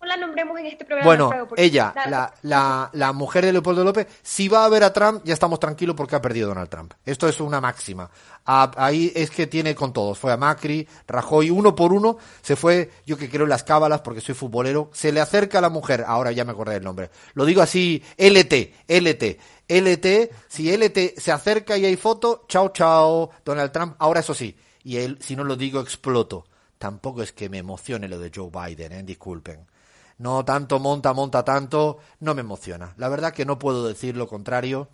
No 0.01 0.07
la, 0.07 0.15
nombremos 0.15 0.57
en 0.57 0.67
este 0.67 0.85
programa. 0.85 1.05
Bueno, 1.05 1.47
ella, 1.57 1.93
la, 2.07 2.33
la, 2.43 2.89
la, 2.93 3.11
mujer 3.11 3.45
de 3.45 3.51
Leopoldo 3.51 3.83
López, 3.83 4.07
si 4.21 4.47
va 4.47 4.63
a 4.63 4.69
ver 4.69 4.83
a 4.83 4.93
Trump, 4.93 5.21
ya 5.25 5.33
estamos 5.33 5.59
tranquilos 5.59 5.95
porque 5.95 6.15
ha 6.15 6.21
perdido 6.21 6.47
Donald 6.47 6.69
Trump. 6.69 6.93
Esto 7.05 7.27
es 7.27 7.39
una 7.41 7.59
máxima. 7.59 8.09
ahí 8.45 9.11
es 9.13 9.29
que 9.29 9.47
tiene 9.47 9.75
con 9.75 9.91
todos. 9.91 10.17
Fue 10.17 10.31
a 10.31 10.37
Macri, 10.37 10.87
Rajoy, 11.05 11.49
uno 11.49 11.75
por 11.75 11.91
uno, 11.91 12.17
se 12.41 12.55
fue, 12.55 12.91
yo 13.05 13.17
que 13.17 13.29
creo 13.29 13.43
en 13.43 13.49
las 13.49 13.63
cábalas 13.63 13.99
porque 13.99 14.21
soy 14.21 14.35
futbolero, 14.35 14.89
se 14.93 15.11
le 15.11 15.19
acerca 15.19 15.57
a 15.57 15.61
la 15.61 15.69
mujer, 15.69 16.05
ahora 16.07 16.31
ya 16.31 16.45
me 16.45 16.51
acordé 16.51 16.75
del 16.75 16.83
nombre. 16.83 17.09
Lo 17.33 17.43
digo 17.43 17.61
así, 17.61 18.01
LT, 18.17 18.73
LT. 18.87 19.39
LT, 19.67 20.31
si 20.47 20.75
LT 20.75 21.19
se 21.19 21.31
acerca 21.31 21.77
y 21.77 21.85
hay 21.85 21.97
foto, 21.97 22.45
chao, 22.47 22.69
chao, 22.69 23.31
Donald 23.43 23.71
Trump. 23.71 23.95
Ahora 23.99 24.21
eso 24.21 24.33
sí, 24.33 24.57
y 24.83 24.97
él, 24.97 25.17
si 25.19 25.35
no 25.35 25.43
lo 25.43 25.57
digo, 25.57 25.81
exploto 25.81 26.45
tampoco 26.79 27.21
es 27.21 27.33
que 27.33 27.49
me 27.49 27.59
emocione 27.59 28.07
lo 28.07 28.17
de 28.17 28.31
Joe 28.33 28.49
Biden, 28.49 28.93
¿eh? 28.93 29.03
disculpen. 29.03 29.67
No 30.19 30.43
tanto 30.45 30.79
monta, 30.79 31.13
monta 31.13 31.43
tanto, 31.43 31.97
no 32.19 32.35
me 32.35 32.41
emociona. 32.41 32.93
La 32.97 33.09
verdad 33.09 33.33
que 33.33 33.45
no 33.45 33.57
puedo 33.57 33.87
decir 33.87 34.17
lo 34.17 34.27
contrario, 34.27 34.89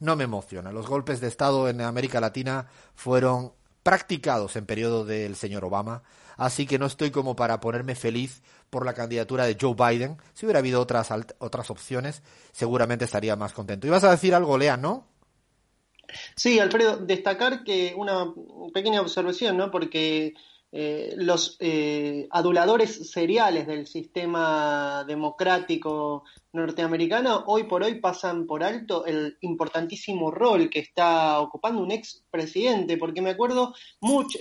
no 0.00 0.16
me 0.16 0.24
emociona. 0.24 0.72
Los 0.72 0.88
golpes 0.88 1.20
de 1.20 1.28
Estado 1.28 1.68
en 1.68 1.82
América 1.82 2.20
Latina 2.20 2.66
fueron 2.94 3.52
practicados 3.82 4.56
en 4.56 4.64
periodo 4.64 5.04
del 5.04 5.36
señor 5.36 5.64
Obama, 5.64 6.02
así 6.36 6.66
que 6.66 6.78
no 6.78 6.86
estoy 6.86 7.10
como 7.10 7.36
para 7.36 7.60
ponerme 7.60 7.94
feliz 7.94 8.42
por 8.70 8.86
la 8.86 8.94
candidatura 8.94 9.44
de 9.44 9.58
Joe 9.60 9.74
Biden. 9.74 10.16
Si 10.32 10.46
hubiera 10.46 10.60
habido 10.60 10.80
otras, 10.80 11.10
otras 11.38 11.70
opciones, 11.70 12.22
seguramente 12.52 13.04
estaría 13.04 13.36
más 13.36 13.52
contento. 13.52 13.86
¿Ibas 13.86 14.04
a 14.04 14.10
decir 14.10 14.34
algo, 14.34 14.56
Lea, 14.56 14.78
no? 14.78 15.06
Sí, 16.34 16.58
Alfredo, 16.58 16.96
destacar 16.96 17.62
que 17.62 17.94
una 17.96 18.32
pequeña 18.72 19.02
observación, 19.02 19.56
¿no? 19.56 19.70
Porque 19.70 20.34
eh, 20.74 21.12
los 21.18 21.58
eh, 21.60 22.26
aduladores 22.30 23.10
seriales 23.10 23.66
del 23.66 23.86
sistema 23.86 25.04
democrático 25.06 26.24
norteamericano 26.54 27.44
hoy 27.46 27.64
por 27.64 27.82
hoy 27.82 27.96
pasan 27.96 28.46
por 28.46 28.64
alto 28.64 29.04
el 29.04 29.36
importantísimo 29.42 30.30
rol 30.30 30.70
que 30.70 30.78
está 30.78 31.40
ocupando 31.40 31.82
un 31.82 31.92
ex 31.92 32.24
presidente, 32.30 32.96
porque 32.96 33.20
me 33.20 33.30
acuerdo 33.30 33.74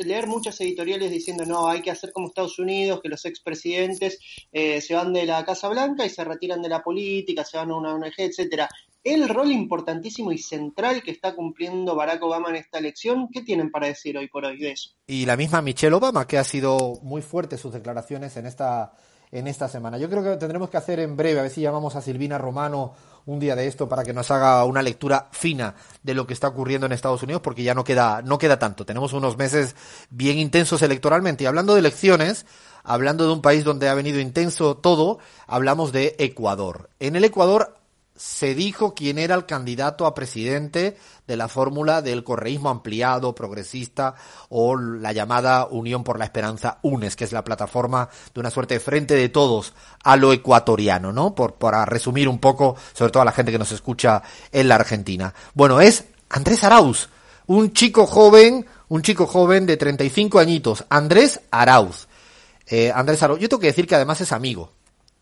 leer 0.06 0.28
muchas 0.28 0.60
editoriales 0.62 1.12
diciendo 1.12 1.46
no, 1.46 1.68
hay 1.68 1.82
que 1.82 1.92
hacer 1.92 2.14
como 2.14 2.28
Estados 2.28 2.60
Unidos, 2.60 3.02
que 3.02 3.10
los 3.10 3.26
expresidentes 3.26 4.20
eh, 4.54 4.80
se 4.80 4.96
van 4.96 5.12
de 5.12 5.26
la 5.26 5.44
Casa 5.44 5.68
Blanca 5.68 6.06
y 6.06 6.10
se 6.10 6.24
retiran 6.24 6.62
de 6.62 6.70
la 6.70 6.82
política, 6.82 7.44
se 7.44 7.58
van 7.58 7.72
a 7.72 7.76
una 7.76 7.94
ONG, 7.94 8.14
etcétera 8.18 8.70
el 9.04 9.28
rol 9.30 9.52
importantísimo 9.52 10.32
y 10.32 10.38
central 10.38 11.02
que 11.02 11.12
está 11.12 11.36
cumpliendo 11.36 11.96
Barack 11.96 12.22
Obama 12.24 12.50
en 12.50 12.58
esta 12.58 12.78
elección. 12.78 13.30
¿Qué 13.32 13.42
tienen 13.42 13.72
para 13.72 13.88
decir 13.88 14.18
hoy 14.18 14.28
por 14.28 14.46
hoy 14.46 14.60
de 14.60 14.72
eso? 14.72 14.92
Y 15.08 15.26
la 15.26 15.38
misma 15.38 15.62
Michelle 15.62 15.96
Obama, 15.96 16.28
que 16.28 16.38
ha 16.38 16.44
sido 16.44 17.00
muy 17.02 17.22
fuerte 17.22 17.58
sus 17.58 17.74
declaraciones 17.74 18.38
en 18.38 18.46
esta, 18.46 18.94
en 19.32 19.48
esta 19.48 19.68
semana. 19.68 19.98
Yo 19.98 20.10
creo 20.10 20.24
que 20.24 20.38
tendremos 20.38 20.70
que 20.70 20.78
hacer 20.78 21.00
en 21.00 21.18
breve, 21.18 21.40
a 21.40 21.44
ver 21.44 21.52
si 21.52 21.62
llamamos 21.62 21.96
a 21.96 22.02
Silvina 22.02 22.38
Romano 22.38 22.94
un 23.26 23.40
día 23.40 23.56
de 23.56 23.68
esto 23.68 23.88
para 23.88 24.04
que 24.04 24.14
nos 24.14 24.30
haga 24.32 24.64
una 24.66 24.82
lectura 24.82 25.30
fina 25.32 25.76
de 26.04 26.14
lo 26.14 26.28
que 26.28 26.34
está 26.34 26.48
ocurriendo 26.48 26.86
en 26.86 26.92
Estados 26.92 27.24
Unidos, 27.24 27.42
porque 27.42 27.64
ya 27.64 27.74
no 27.74 27.84
queda, 27.84 28.22
no 28.22 28.38
queda 28.38 28.60
tanto. 28.60 28.86
Tenemos 28.86 29.14
unos 29.14 29.38
meses 29.38 29.76
bien 30.10 30.38
intensos 30.38 30.82
electoralmente. 30.82 31.44
Y 31.44 31.48
hablando 31.48 31.74
de 31.74 31.80
elecciones, 31.80 32.46
hablando 32.84 33.26
de 33.26 33.34
un 33.34 33.42
país 33.42 33.64
donde 33.64 33.90
ha 33.90 33.94
venido 33.94 34.20
intenso 34.20 34.78
todo, 34.78 35.20
hablamos 35.48 35.92
de 35.92 36.16
Ecuador. 36.20 36.90
En 37.00 37.16
el 37.16 37.24
Ecuador 37.24 37.81
se 38.22 38.54
dijo 38.54 38.94
quién 38.94 39.18
era 39.18 39.34
el 39.34 39.48
candidato 39.48 40.06
a 40.06 40.14
presidente 40.14 40.96
de 41.26 41.38
la 41.38 41.48
fórmula 41.48 42.04
del 42.04 42.24
correísmo 42.24 42.70
ampliado, 42.70 43.34
progresista 43.34 44.14
o 44.50 44.78
la 44.78 45.12
llamada 45.12 45.66
Unión 45.66 46.04
por 46.04 46.20
la 46.20 46.26
Esperanza 46.26 46.78
UNES, 46.84 47.16
que 47.16 47.24
es 47.24 47.32
la 47.32 47.44
plataforma 47.44 48.10
de 48.32 48.40
una 48.40 48.52
suerte 48.52 48.76
de 48.76 48.80
frente 48.80 49.16
de 49.16 49.30
todos 49.30 49.74
a 50.04 50.18
lo 50.18 50.34
ecuatoriano, 50.34 51.12
¿no? 51.12 51.34
Por, 51.34 51.56
para 51.56 51.84
resumir 51.86 52.30
un 52.30 52.38
poco, 52.38 52.76
sobre 52.94 53.12
todo 53.12 53.24
a 53.24 53.26
la 53.26 53.32
gente 53.32 53.52
que 53.52 53.58
nos 53.58 53.72
escucha 53.72 54.22
en 54.52 54.68
la 54.68 54.76
Argentina. 54.76 55.34
Bueno, 55.56 55.82
es 55.82 56.04
Andrés 56.30 56.64
Arauz, 56.64 57.10
un 57.48 57.74
chico 57.74 58.06
joven, 58.06 58.68
un 58.90 59.02
chico 59.02 59.26
joven 59.26 59.66
de 59.66 59.78
35 59.78 60.38
añitos, 60.38 60.86
Andrés 60.90 61.42
Arauz. 61.50 62.08
Eh, 62.68 62.92
Andrés 62.94 63.24
Arauz, 63.24 63.40
yo 63.40 63.50
tengo 63.50 63.62
que 63.62 63.68
decir 63.68 63.88
que 63.88 63.96
además 63.96 64.22
es 64.22 64.32
amigo, 64.32 64.74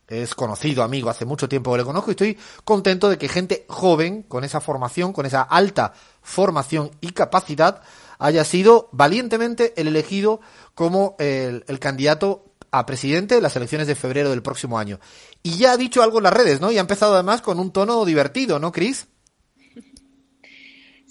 es 0.10 0.36
conocido, 0.36 0.84
amigo, 0.84 1.10
hace 1.10 1.25
mucho 1.25 1.48
tiempo 1.48 1.72
que 1.72 1.78
le 1.80 1.84
conozco 1.86 2.12
y 2.12 2.13
estoy 2.13 2.38
contento 2.66 3.10
de 3.10 3.18
que 3.18 3.30
gente 3.30 3.66
joven, 3.70 4.24
con 4.24 4.44
esa 4.44 4.60
formación, 4.60 5.13
con 5.13 5.25
esa 5.25 5.42
alta 5.42 5.94
formación 6.22 6.92
y 7.00 7.12
capacidad, 7.12 7.82
haya 8.18 8.44
sido 8.44 8.89
valientemente 8.92 9.74
el 9.78 9.88
elegido 9.88 10.42
como 10.75 11.16
el, 11.20 11.63
el 11.68 11.80
candidato 11.80 12.46
a 12.72 12.86
presidente 12.86 13.36
de 13.36 13.42
las 13.42 13.56
elecciones 13.56 13.88
de 13.88 13.96
febrero 13.96 14.30
del 14.30 14.42
próximo 14.42 14.78
año. 14.78 15.00
Y 15.44 15.58
ya 15.58 15.72
ha 15.72 15.78
dicho 15.78 16.04
algo 16.04 16.18
en 16.18 16.25
las 16.25 16.34
redes, 16.34 16.62
¿no? 16.62 16.72
Y 16.72 16.78
ha 16.78 16.82
empezado 16.82 17.13
además 17.13 17.42
con 17.42 17.60
un 17.60 17.72
tono 17.72 18.04
divertido, 18.06 18.60
¿no, 18.60 18.72
Cris? 18.72 19.08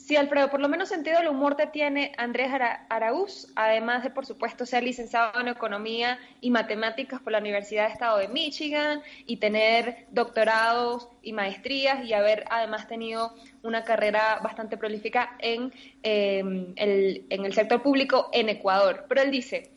Sí, 0.09 0.17
Alfredo, 0.17 0.49
por 0.49 0.61
lo 0.61 0.71
menos 0.71 0.89
sentido 0.89 1.19
del 1.19 1.29
humor 1.29 1.55
te 1.55 1.67
tiene 1.67 2.13
Andrés 2.17 2.51
Araúz, 2.89 3.53
además 3.55 4.03
de, 4.03 4.09
por 4.09 4.25
supuesto, 4.25 4.65
ser 4.65 4.83
licenciado 4.83 5.39
en 5.39 5.49
Economía 5.49 6.19
y 6.41 6.51
Matemáticas 6.51 7.21
por 7.21 7.33
la 7.33 7.41
Universidad 7.41 7.89
de 7.89 7.93
Estado 7.93 8.17
de 8.17 8.29
Michigan 8.29 9.03
y 9.27 9.37
tener 9.37 10.07
doctorados 10.11 11.11
y 11.21 11.35
maestrías 11.35 12.07
y 12.07 12.15
haber 12.15 12.47
además 12.49 12.89
tenido 12.89 13.35
una 13.63 13.85
carrera 13.85 14.41
bastante 14.43 14.79
prolífica 14.79 15.37
en, 15.41 15.75
em, 16.03 16.73
el, 16.77 17.27
en 17.29 17.45
el 17.45 17.53
sector 17.53 17.83
público 17.83 18.31
en 18.33 18.49
Ecuador. 18.49 19.05
Pero 19.11 19.21
él 19.21 19.31
dice, 19.31 19.73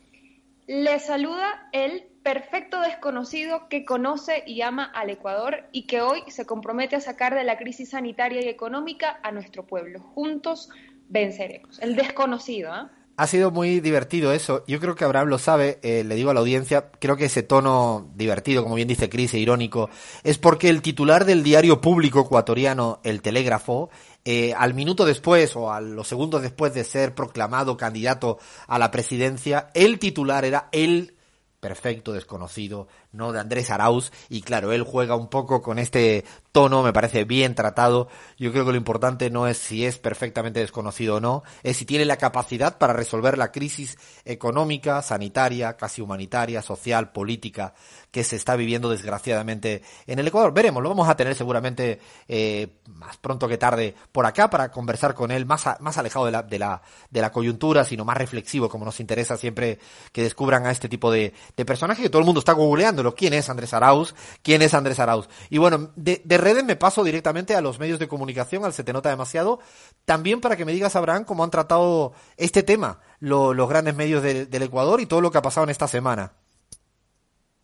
le 0.68 1.00
saluda 1.00 1.70
el 1.72 2.04
perfecto 2.24 2.82
desconocido 2.82 3.68
que 3.68 3.84
conoce 3.84 4.44
y 4.46 4.62
ama 4.62 4.84
al 4.84 5.10
Ecuador 5.10 5.66
y 5.72 5.88
que 5.88 6.02
hoy 6.02 6.22
se 6.28 6.46
compromete 6.46 6.96
a 6.96 7.02
sacar 7.02 7.36
de 7.36 7.44
la 7.44 7.58
crisis 7.58 7.90
sanitaria 7.90 8.42
y 8.42 8.48
económica 8.48 9.20
a 9.24 9.32
nuestro 9.32 9.66
pueblo. 9.66 10.00
Juntos 10.00 10.70
venceremos. 11.10 11.80
El 11.80 11.96
desconocido, 11.96 12.72
¿ah? 12.72 12.92
Ha 13.18 13.28
sido 13.28 13.52
muy 13.52 13.82
divertido 13.82 14.32
eso. 14.32 14.64
Yo 14.68 14.80
creo 14.80 14.96
que 14.96 15.04
Abraham 15.04 15.28
lo 15.28 15.38
sabe, 15.38 15.80
eh, 15.84 16.04
le 16.04 16.16
digo 16.16 16.32
a 16.32 16.34
la 16.34 16.40
audiencia, 16.40 16.90
creo 16.98 17.18
que 17.18 17.26
ese 17.26 17.44
tono 17.44 18.10
divertido, 18.16 18.64
como 18.64 18.76
bien 18.76 18.88
dice 18.88 19.10
Cris, 19.10 19.34
e 19.36 19.40
irónico, 19.40 19.90
es 20.24 20.40
porque 20.40 20.70
el 20.70 20.82
titular 20.82 21.26
del 21.26 21.44
diario 21.44 21.82
público 21.82 22.22
ecuatoriano, 22.22 23.00
El 23.04 23.22
Telégrafo, 23.22 23.92
eh, 24.24 24.54
al 24.56 24.74
minuto 24.74 25.06
después 25.06 25.56
o 25.56 25.72
a 25.72 25.82
los 25.82 26.08
segundos 26.08 26.42
después 26.42 26.74
de 26.74 26.84
ser 26.84 27.16
proclamado 27.16 27.78
candidato 27.78 28.38
a 28.68 28.78
la 28.78 28.92
presidencia, 28.92 29.70
el 29.74 30.00
titular 30.00 30.46
era 30.46 30.70
el 30.72 31.16
perfecto 31.62 32.12
desconocido, 32.12 32.88
no 33.14 33.32
de 33.32 33.40
Andrés 33.40 33.70
Arauz, 33.70 34.12
y 34.28 34.42
claro, 34.42 34.74
él 34.74 34.84
juega 34.84 35.16
un 35.16 35.30
poco 35.30 35.62
con 35.62 35.80
este 35.80 36.26
tono, 36.52 36.84
me 36.84 36.92
parece 36.92 37.24
bien 37.24 37.56
tratado. 37.56 38.10
Yo 38.38 38.52
creo 38.52 38.66
que 38.66 38.72
lo 38.72 38.78
importante 38.78 39.30
no 39.30 39.48
es 39.48 39.58
si 39.58 39.86
es 39.86 39.98
perfectamente 39.98 40.60
desconocido 40.60 41.16
o 41.16 41.20
no, 41.22 41.44
es 41.64 41.78
si 41.78 41.86
tiene 41.86 42.04
la 42.04 42.18
capacidad 42.18 42.78
para 42.78 42.94
resolver 42.94 43.38
la 43.38 43.52
crisis 43.52 43.98
económica, 44.26 45.02
sanitaria, 45.02 45.78
casi 45.78 46.02
humanitaria, 46.02 46.62
social, 46.62 47.12
política 47.12 47.74
que 48.10 48.24
se 48.24 48.36
está 48.36 48.56
viviendo 48.56 48.90
desgraciadamente 48.90 49.84
en 50.08 50.20
el 50.20 50.28
Ecuador. 50.28 50.54
Veremos, 50.54 50.84
lo 50.84 50.90
vamos 50.90 51.08
a 51.08 51.16
tener 51.16 51.36
seguramente 51.36 52.00
eh, 52.28 52.80
más 52.88 53.18
pronto 53.18 53.48
que 53.48 53.58
tarde 53.58 53.96
por 54.12 54.26
acá 54.26 54.50
para 54.50 54.72
conversar 54.72 55.14
con 55.14 55.32
él, 55.32 55.46
más, 55.46 55.66
más 55.80 55.98
alejado 55.98 56.26
de 56.26 56.32
la, 56.32 56.44
de, 56.44 56.60
la, 56.60 56.82
de 57.10 57.22
la 57.22 57.32
coyuntura, 57.32 57.86
sino 57.86 58.04
más 58.04 58.18
reflexivo, 58.18 58.68
como 58.68 58.84
nos 58.84 59.00
interesa 59.00 59.38
siempre 59.38 59.80
que 60.12 60.24
descubran 60.24 60.66
a 60.66 60.72
este 60.72 60.90
tipo 60.90 61.10
de, 61.12 61.34
de 61.56 61.66
personajes 61.66 62.04
que 62.04 62.10
todo 62.10 62.20
el 62.20 62.26
mundo 62.26 62.40
está 62.40 62.54
googleándolo. 62.54 63.16
¿Quién 63.16 63.34
es 63.34 63.50
Andrés 63.50 63.74
Arauz? 63.74 64.16
¿Quién 64.42 64.62
es 64.62 64.74
Andrés 64.74 65.00
Arauz? 65.00 65.30
Y 65.50 65.58
bueno, 65.58 65.92
de, 65.96 66.22
de 66.24 66.38
redes 66.38 66.64
me 66.64 66.76
paso 66.76 67.04
directamente 67.04 67.56
a 67.56 67.62
los 67.62 67.80
medios 67.80 68.00
de 68.00 68.08
comunicación, 68.08 68.66
al 68.66 68.74
Se 68.74 68.84
Te 68.84 68.94
Nota 68.94 69.10
Demasiado, 69.10 69.60
también 70.06 70.42
para 70.42 70.56
que 70.56 70.66
me 70.66 70.72
digas, 70.74 70.96
Abraham, 70.96 71.26
cómo 71.26 71.44
han 71.44 71.52
tratado 71.52 72.14
este 72.38 72.64
tema 72.64 73.00
los 73.22 73.70
grandes 73.70 73.96
medios 73.96 74.24
del 74.24 74.64
Ecuador 74.64 75.00
y 75.00 75.06
todo 75.06 75.22
lo 75.22 75.32
que 75.32 75.38
ha 75.38 75.44
pasado 75.44 75.66
en 75.66 75.70
esta 75.70 75.88
semana. 75.88 76.34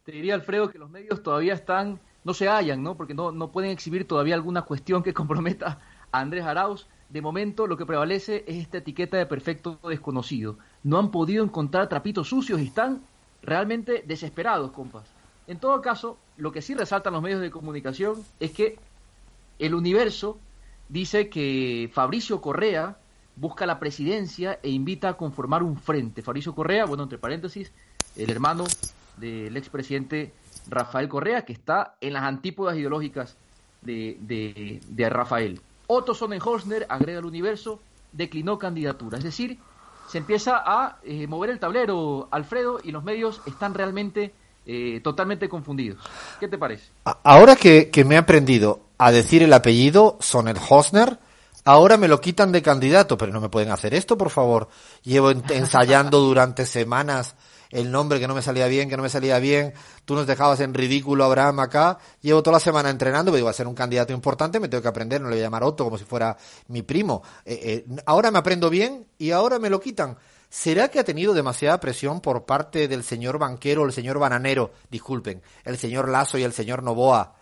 Te 0.04 0.12
diría, 0.12 0.36
Alfredo, 0.36 0.70
que 0.70 0.78
los 0.78 0.90
medios 0.90 1.22
todavía 1.24 1.54
están, 1.54 2.00
no 2.24 2.34
se 2.34 2.48
hallan, 2.48 2.82
¿no? 2.84 2.96
Porque 2.96 3.14
no, 3.14 3.32
no 3.32 3.52
pueden 3.52 3.72
exhibir 3.72 4.08
todavía 4.08 4.36
alguna 4.36 4.62
cuestión 4.62 5.04
que 5.04 5.14
comprometa 5.16 5.80
a 6.12 6.20
Andrés 6.20 6.46
Arauz. 6.46 6.88
De 7.10 7.22
momento, 7.22 7.68
lo 7.68 7.78
que 7.78 7.86
prevalece 7.86 8.44
es 8.48 8.58
esta 8.58 8.78
etiqueta 8.78 9.18
de 9.18 9.26
perfecto 9.26 9.80
desconocido. 9.84 10.60
No 10.84 11.00
han 11.00 11.10
podido 11.10 11.44
encontrar 11.44 11.90
trapitos 11.90 12.30
sucios 12.30 12.62
y 12.62 12.66
están 12.66 13.02
realmente 13.42 14.04
desesperados, 14.06 14.72
compas. 14.72 15.04
En 15.48 15.60
todo 15.60 15.82
caso, 15.82 16.18
lo 16.38 16.52
que 16.52 16.62
sí 16.62 16.74
resaltan 16.74 17.14
los 17.14 17.22
medios 17.22 17.42
de 17.42 17.52
comunicación 17.52 18.24
es 18.40 18.52
que 18.52 18.78
el 19.60 19.74
universo 19.74 20.38
dice 20.90 21.30
que 21.30 21.90
Fabricio 21.94 22.42
Correa 22.42 22.98
busca 23.36 23.66
la 23.66 23.80
presidencia 23.80 24.60
e 24.64 24.70
invita 24.70 25.10
a 25.10 25.14
conformar 25.18 25.64
un 25.64 25.78
frente. 25.78 26.22
Fabricio 26.22 26.54
Correa, 26.54 26.86
bueno, 26.86 27.04
entre 27.04 27.18
paréntesis, 27.18 27.72
el 28.16 28.30
hermano 28.30 28.66
del 29.18 29.56
expresidente 29.56 30.34
Rafael 30.70 31.08
Correa, 31.08 31.44
que 31.44 31.54
está 31.54 31.96
en 32.02 32.14
las 32.14 32.24
antípodas 32.24 32.76
ideológicas 32.76 33.38
de, 33.82 34.18
de, 34.88 35.10
Rafael. 35.10 35.62
Otto 35.88 36.14
Sonnenholzner, 36.14 36.86
agrega 36.90 37.20
al 37.20 37.26
universo, 37.26 37.80
declinó 38.12 38.58
candidatura. 38.58 39.18
Es 39.18 39.24
decir, 39.24 39.60
se 40.08 40.18
empieza 40.18 40.64
a 40.66 40.98
eh, 41.04 41.28
mover 41.28 41.50
el 41.50 41.60
tablero, 41.60 42.28
Alfredo, 42.32 42.80
y 42.84 42.92
los 42.92 43.04
medios 43.04 43.42
están 43.46 43.74
realmente 43.74 44.34
eh, 44.66 45.02
totalmente 45.04 45.48
confundidos. 45.50 46.00
¿Qué 46.40 46.48
te 46.48 46.58
parece? 46.58 46.90
Ahora 47.24 47.56
que, 47.56 47.90
que 47.90 48.06
me 48.06 48.16
he 48.16 48.18
aprendido 48.18 48.82
a 48.98 49.12
decir 49.12 49.44
el 49.44 49.54
apellido 49.54 50.18
Sonnenholzner, 50.20 51.20
ahora 51.66 51.98
me 51.98 52.08
lo 52.08 52.22
quitan 52.22 52.52
de 52.52 52.62
candidato, 52.62 53.18
pero 53.18 53.32
no 53.32 53.42
me 53.42 53.50
pueden 53.50 53.72
hacer 53.72 53.94
esto, 53.94 54.18
por 54.18 54.30
favor. 54.30 54.70
Llevo 55.04 55.32
ensayando 55.32 56.20
durante 56.20 56.66
semanas 56.66 57.36
el 57.72 57.92
nombre 57.92 58.20
que 58.20 58.28
no 58.28 58.36
me 58.36 58.42
salía 58.42 58.68
bien, 58.68 58.90
que 58.90 58.98
no 58.98 59.04
me 59.04 59.10
salía 59.10 59.40
bien, 59.40 59.74
tú 60.06 60.16
nos 60.16 60.28
dejabas 60.28 60.60
en 60.60 60.74
ridículo 60.74 61.24
Abraham 61.24 61.60
acá, 61.60 61.98
llevo 62.22 62.44
toda 62.44 62.54
la 62.54 62.60
semana 62.60 62.90
entrenando, 62.90 63.32
me 63.32 63.38
digo, 63.38 63.50
a 63.50 63.54
ser 63.54 63.68
un 63.68 63.76
candidato 63.76 64.14
importante, 64.14 64.60
me 64.60 64.68
tengo 64.68 64.82
que 64.82 64.88
aprender, 64.88 65.22
no 65.22 65.30
le 65.30 65.36
voy 65.36 65.42
a 65.42 65.46
llamar 65.46 65.64
Otto 65.64 65.84
como 65.84 65.98
si 65.98 66.06
fuera 66.06 66.38
mi 66.68 66.82
primo. 66.82 67.24
Eh, 67.46 67.86
eh, 67.88 68.02
ahora 68.06 68.32
me 68.32 68.40
aprendo 68.40 68.70
bien 68.70 69.08
y 69.18 69.32
ahora 69.32 69.60
me 69.60 69.70
lo 69.70 69.80
quitan. 69.80 70.18
¿Será 70.50 70.88
que 70.88 71.00
ha 71.00 71.04
tenido 71.04 71.34
demasiada 71.34 71.80
presión 71.80 72.22
por 72.22 72.46
parte 72.46 72.88
del 72.88 73.04
señor 73.04 73.38
banquero, 73.38 73.86
el 73.86 73.92
señor 73.92 74.18
bananero, 74.18 74.72
disculpen, 74.90 75.42
el 75.66 75.78
señor 75.78 76.08
Lazo 76.08 76.38
y 76.38 76.44
el 76.44 76.54
señor 76.54 76.84
Novoa, 76.84 77.36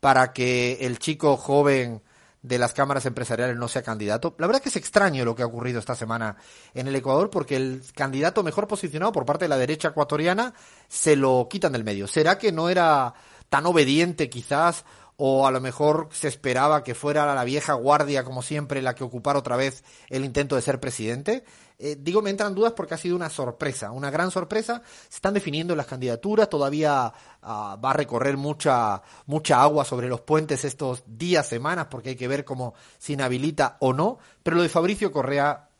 para 0.00 0.32
que 0.32 0.78
el 0.80 0.98
chico 0.98 1.36
joven 1.36 2.02
de 2.42 2.58
las 2.58 2.72
cámaras 2.72 3.04
empresariales 3.06 3.56
no 3.56 3.68
sea 3.68 3.82
candidato. 3.82 4.34
La 4.38 4.46
verdad 4.46 4.60
es 4.60 4.62
que 4.62 4.68
es 4.70 4.76
extraño 4.76 5.24
lo 5.24 5.34
que 5.34 5.42
ha 5.42 5.46
ocurrido 5.46 5.78
esta 5.78 5.94
semana 5.94 6.36
en 6.74 6.88
el 6.88 6.96
Ecuador 6.96 7.30
porque 7.30 7.56
el 7.56 7.82
candidato 7.94 8.42
mejor 8.42 8.66
posicionado 8.66 9.12
por 9.12 9.26
parte 9.26 9.44
de 9.44 9.50
la 9.50 9.58
derecha 9.58 9.88
ecuatoriana 9.88 10.54
se 10.88 11.16
lo 11.16 11.48
quitan 11.50 11.72
del 11.72 11.84
medio. 11.84 12.06
¿Será 12.06 12.38
que 12.38 12.52
no 12.52 12.68
era 12.68 13.14
tan 13.48 13.66
obediente 13.66 14.30
quizás 14.30 14.84
o 15.16 15.46
a 15.46 15.50
lo 15.50 15.60
mejor 15.60 16.08
se 16.12 16.28
esperaba 16.28 16.82
que 16.82 16.94
fuera 16.94 17.34
la 17.34 17.44
vieja 17.44 17.74
guardia 17.74 18.24
como 18.24 18.40
siempre 18.42 18.80
la 18.80 18.94
que 18.94 19.04
ocupara 19.04 19.38
otra 19.38 19.56
vez 19.56 19.84
el 20.08 20.24
intento 20.24 20.56
de 20.56 20.62
ser 20.62 20.80
presidente? 20.80 21.44
Eh, 21.82 21.96
digo, 21.98 22.20
me 22.20 22.28
entran 22.28 22.54
dudas 22.54 22.74
porque 22.74 22.92
ha 22.92 22.98
sido 22.98 23.16
una 23.16 23.30
sorpresa, 23.30 23.90
una 23.90 24.10
gran 24.10 24.30
sorpresa. 24.30 24.82
Se 25.08 25.16
están 25.16 25.32
definiendo 25.32 25.74
las 25.74 25.86
candidaturas, 25.86 26.50
todavía 26.50 27.10
ah, 27.40 27.78
va 27.82 27.90
a 27.90 27.94
recorrer 27.94 28.36
mucha, 28.36 29.00
mucha 29.24 29.62
agua 29.62 29.86
sobre 29.86 30.06
los 30.06 30.20
puentes 30.20 30.66
estos 30.66 31.02
días, 31.06 31.48
semanas, 31.48 31.86
porque 31.90 32.10
hay 32.10 32.16
que 32.16 32.28
ver 32.28 32.44
cómo 32.44 32.74
se 32.98 33.14
inhabilita 33.14 33.78
o 33.80 33.94
no. 33.94 34.18
Pero 34.42 34.56
lo 34.56 34.62
de 34.62 34.68
Fabricio 34.68 35.10
Correa, 35.10 35.70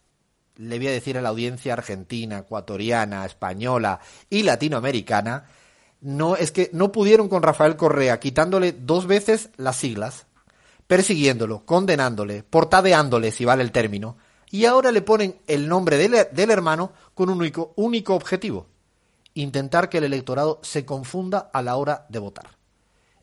le 0.57 0.78
voy 0.78 0.87
a 0.88 0.92
decir 0.92 1.19
a 1.19 1.21
la 1.21 1.28
audiencia 1.28 1.75
argentina, 1.75 2.38
ecuatoriana, 2.38 3.26
española 3.26 4.00
y 4.30 4.42
latinoamericana, 4.42 5.49
no 6.00 6.35
es 6.35 6.50
que 6.50 6.71
no 6.73 6.92
pudieron 6.92 7.28
con 7.28 7.42
Rafael 7.42 7.76
Correa 7.76 8.21
quitándole 8.21 8.73
dos 8.73 9.07
veces 9.07 9.50
las 9.59 9.76
siglas, 9.76 10.25
persiguiéndolo, 10.87 11.66
condenándole, 11.66 12.42
portadeándole, 12.42 13.33
si 13.33 13.44
vale 13.44 13.62
el 13.62 13.70
término, 13.70 14.16
y 14.51 14.65
ahora 14.65 14.91
le 14.91 15.01
ponen 15.01 15.41
el 15.47 15.69
nombre 15.69 15.97
del, 15.97 16.51
hermano 16.51 16.93
con 17.15 17.31
un 17.31 17.39
único, 17.39 17.73
único 17.77 18.15
objetivo, 18.15 18.67
intentar 19.35 19.89
que 19.89 19.99
el 19.99 20.05
electorado 20.05 20.59
se 20.63 20.85
confunda 20.85 21.51
a 21.53 21.63
la 21.63 21.77
hora 21.77 22.07
de 22.09 22.19
votar. 22.19 22.59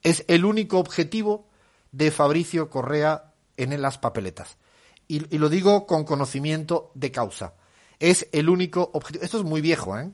Es 0.04 0.24
el 0.28 0.46
único 0.46 0.80
objetivo 0.80 1.48
de 1.92 2.12
Fabricio 2.12 2.70
Correa 2.70 3.34
en 3.58 3.82
las 3.82 3.98
papeletas. 3.98 4.58
Y, 5.10 5.34
y, 5.34 5.38
lo 5.38 5.50
digo 5.50 5.86
con 5.86 6.06
conocimiento 6.06 6.92
de 6.94 7.12
causa. 7.12 7.54
Es 8.00 8.28
el 8.32 8.50
único 8.50 8.90
objetivo. 8.94 9.26
Esto 9.26 9.38
es 9.38 9.44
muy 9.44 9.60
viejo, 9.62 9.98
¿eh? 9.98 10.10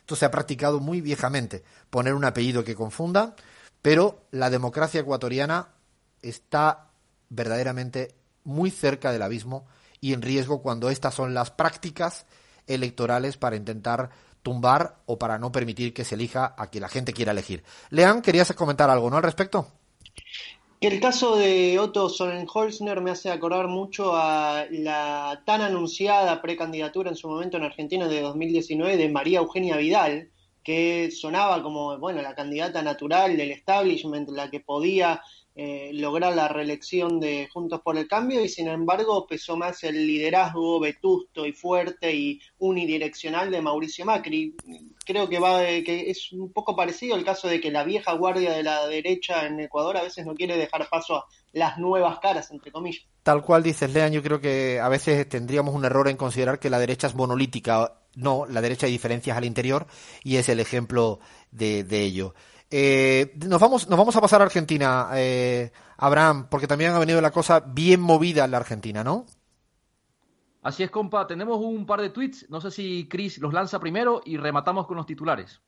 Esto 0.00 0.16
se 0.16 0.24
ha 0.24 0.30
practicado 0.30 0.80
muy 0.80 1.00
viejamente. 1.00 1.62
Poner 1.90 2.14
un 2.14 2.24
apellido 2.24 2.64
que 2.64 2.74
confunda, 2.74 3.36
pero 3.80 4.22
la 4.32 4.50
democracia 4.50 5.00
ecuatoriana 5.00 5.68
está 6.22 6.88
verdaderamente 7.30 8.14
muy 8.44 8.70
cerca 8.70 9.12
del 9.12 9.22
abismo 9.22 9.66
y 10.00 10.12
en 10.12 10.22
riesgo 10.22 10.62
cuando 10.62 10.90
estas 10.90 11.14
son 11.14 11.34
las 11.34 11.50
prácticas 11.50 12.26
electorales 12.66 13.36
para 13.36 13.56
intentar 13.56 14.10
tumbar 14.42 14.96
o 15.06 15.18
para 15.18 15.38
no 15.38 15.52
permitir 15.52 15.92
que 15.92 16.04
se 16.04 16.14
elija 16.14 16.54
a 16.56 16.68
quien 16.68 16.82
la 16.82 16.88
gente 16.88 17.12
quiera 17.12 17.32
elegir. 17.32 17.64
Lean, 17.90 18.22
querías 18.22 18.52
comentar 18.52 18.88
algo, 18.90 19.10
¿no? 19.10 19.16
Al 19.16 19.22
respecto. 19.22 19.66
El 20.80 21.00
caso 21.00 21.36
de 21.36 21.76
Otto 21.80 22.08
Sonnenholzner 22.08 23.00
me 23.00 23.10
hace 23.10 23.30
acordar 23.32 23.66
mucho 23.66 24.12
a 24.14 24.64
la 24.70 25.42
tan 25.44 25.60
anunciada 25.60 26.40
precandidatura 26.40 27.10
en 27.10 27.16
su 27.16 27.28
momento 27.28 27.56
en 27.56 27.64
Argentina 27.64 28.06
de 28.06 28.20
2019 28.20 28.96
de 28.96 29.08
María 29.08 29.40
Eugenia 29.40 29.76
Vidal, 29.76 30.30
que 30.62 31.10
sonaba 31.10 31.64
como, 31.64 31.98
bueno, 31.98 32.22
la 32.22 32.36
candidata 32.36 32.80
natural 32.80 33.36
del 33.36 33.50
establishment, 33.50 34.28
la 34.30 34.50
que 34.50 34.60
podía 34.60 35.20
eh, 35.60 35.90
lograr 35.92 36.36
la 36.36 36.46
reelección 36.46 37.18
de 37.18 37.48
Juntos 37.52 37.80
por 37.82 37.98
el 37.98 38.06
Cambio 38.06 38.44
y 38.44 38.48
sin 38.48 38.68
embargo 38.68 39.26
pesó 39.26 39.56
más 39.56 39.82
el 39.82 40.06
liderazgo 40.06 40.78
vetusto 40.78 41.44
y 41.46 41.52
fuerte 41.52 42.14
y 42.14 42.40
unidireccional 42.58 43.50
de 43.50 43.60
Mauricio 43.60 44.04
Macri. 44.04 44.54
Creo 45.04 45.28
que 45.28 45.40
va 45.40 45.64
que 45.64 46.10
es 46.10 46.30
un 46.30 46.52
poco 46.52 46.76
parecido 46.76 47.16
el 47.16 47.24
caso 47.24 47.48
de 47.48 47.60
que 47.60 47.72
la 47.72 47.82
vieja 47.82 48.12
guardia 48.12 48.52
de 48.52 48.62
la 48.62 48.86
derecha 48.86 49.46
en 49.46 49.58
Ecuador 49.58 49.96
a 49.96 50.04
veces 50.04 50.24
no 50.24 50.36
quiere 50.36 50.56
dejar 50.56 50.88
paso 50.88 51.16
a 51.16 51.26
las 51.52 51.76
nuevas 51.76 52.20
caras, 52.20 52.52
entre 52.52 52.70
comillas. 52.70 53.02
Tal 53.24 53.42
cual 53.42 53.64
dices, 53.64 53.92
Lean, 53.92 54.12
yo 54.12 54.22
creo 54.22 54.40
que 54.40 54.78
a 54.78 54.88
veces 54.88 55.28
tendríamos 55.28 55.74
un 55.74 55.84
error 55.84 56.06
en 56.06 56.16
considerar 56.16 56.60
que 56.60 56.70
la 56.70 56.78
derecha 56.78 57.08
es 57.08 57.16
monolítica. 57.16 57.94
No, 58.14 58.46
la 58.46 58.60
derecha 58.60 58.86
hay 58.86 58.92
diferencias 58.92 59.36
al 59.36 59.44
interior 59.44 59.88
y 60.22 60.36
es 60.36 60.48
el 60.48 60.60
ejemplo 60.60 61.18
de, 61.50 61.82
de 61.82 62.04
ello. 62.04 62.34
Eh, 62.70 63.32
nos, 63.46 63.60
vamos, 63.60 63.88
nos 63.88 63.98
vamos 63.98 64.14
a 64.16 64.20
pasar 64.20 64.42
a 64.42 64.44
Argentina, 64.44 65.08
eh, 65.14 65.72
Abraham, 65.96 66.48
porque 66.50 66.66
también 66.66 66.92
ha 66.92 66.98
venido 66.98 67.20
la 67.20 67.30
cosa 67.30 67.60
bien 67.60 68.00
movida 68.00 68.44
en 68.44 68.50
la 68.50 68.58
Argentina, 68.58 69.02
¿no? 69.02 69.24
Así 70.62 70.82
es, 70.82 70.90
compa. 70.90 71.26
Tenemos 71.26 71.58
un 71.58 71.86
par 71.86 72.00
de 72.00 72.10
tweets. 72.10 72.50
No 72.50 72.60
sé 72.60 72.70
si 72.70 73.08
Chris 73.08 73.38
los 73.38 73.54
lanza 73.54 73.80
primero 73.80 74.20
y 74.24 74.36
rematamos 74.36 74.86
con 74.86 74.96
los 74.96 75.06
titulares. 75.06 75.62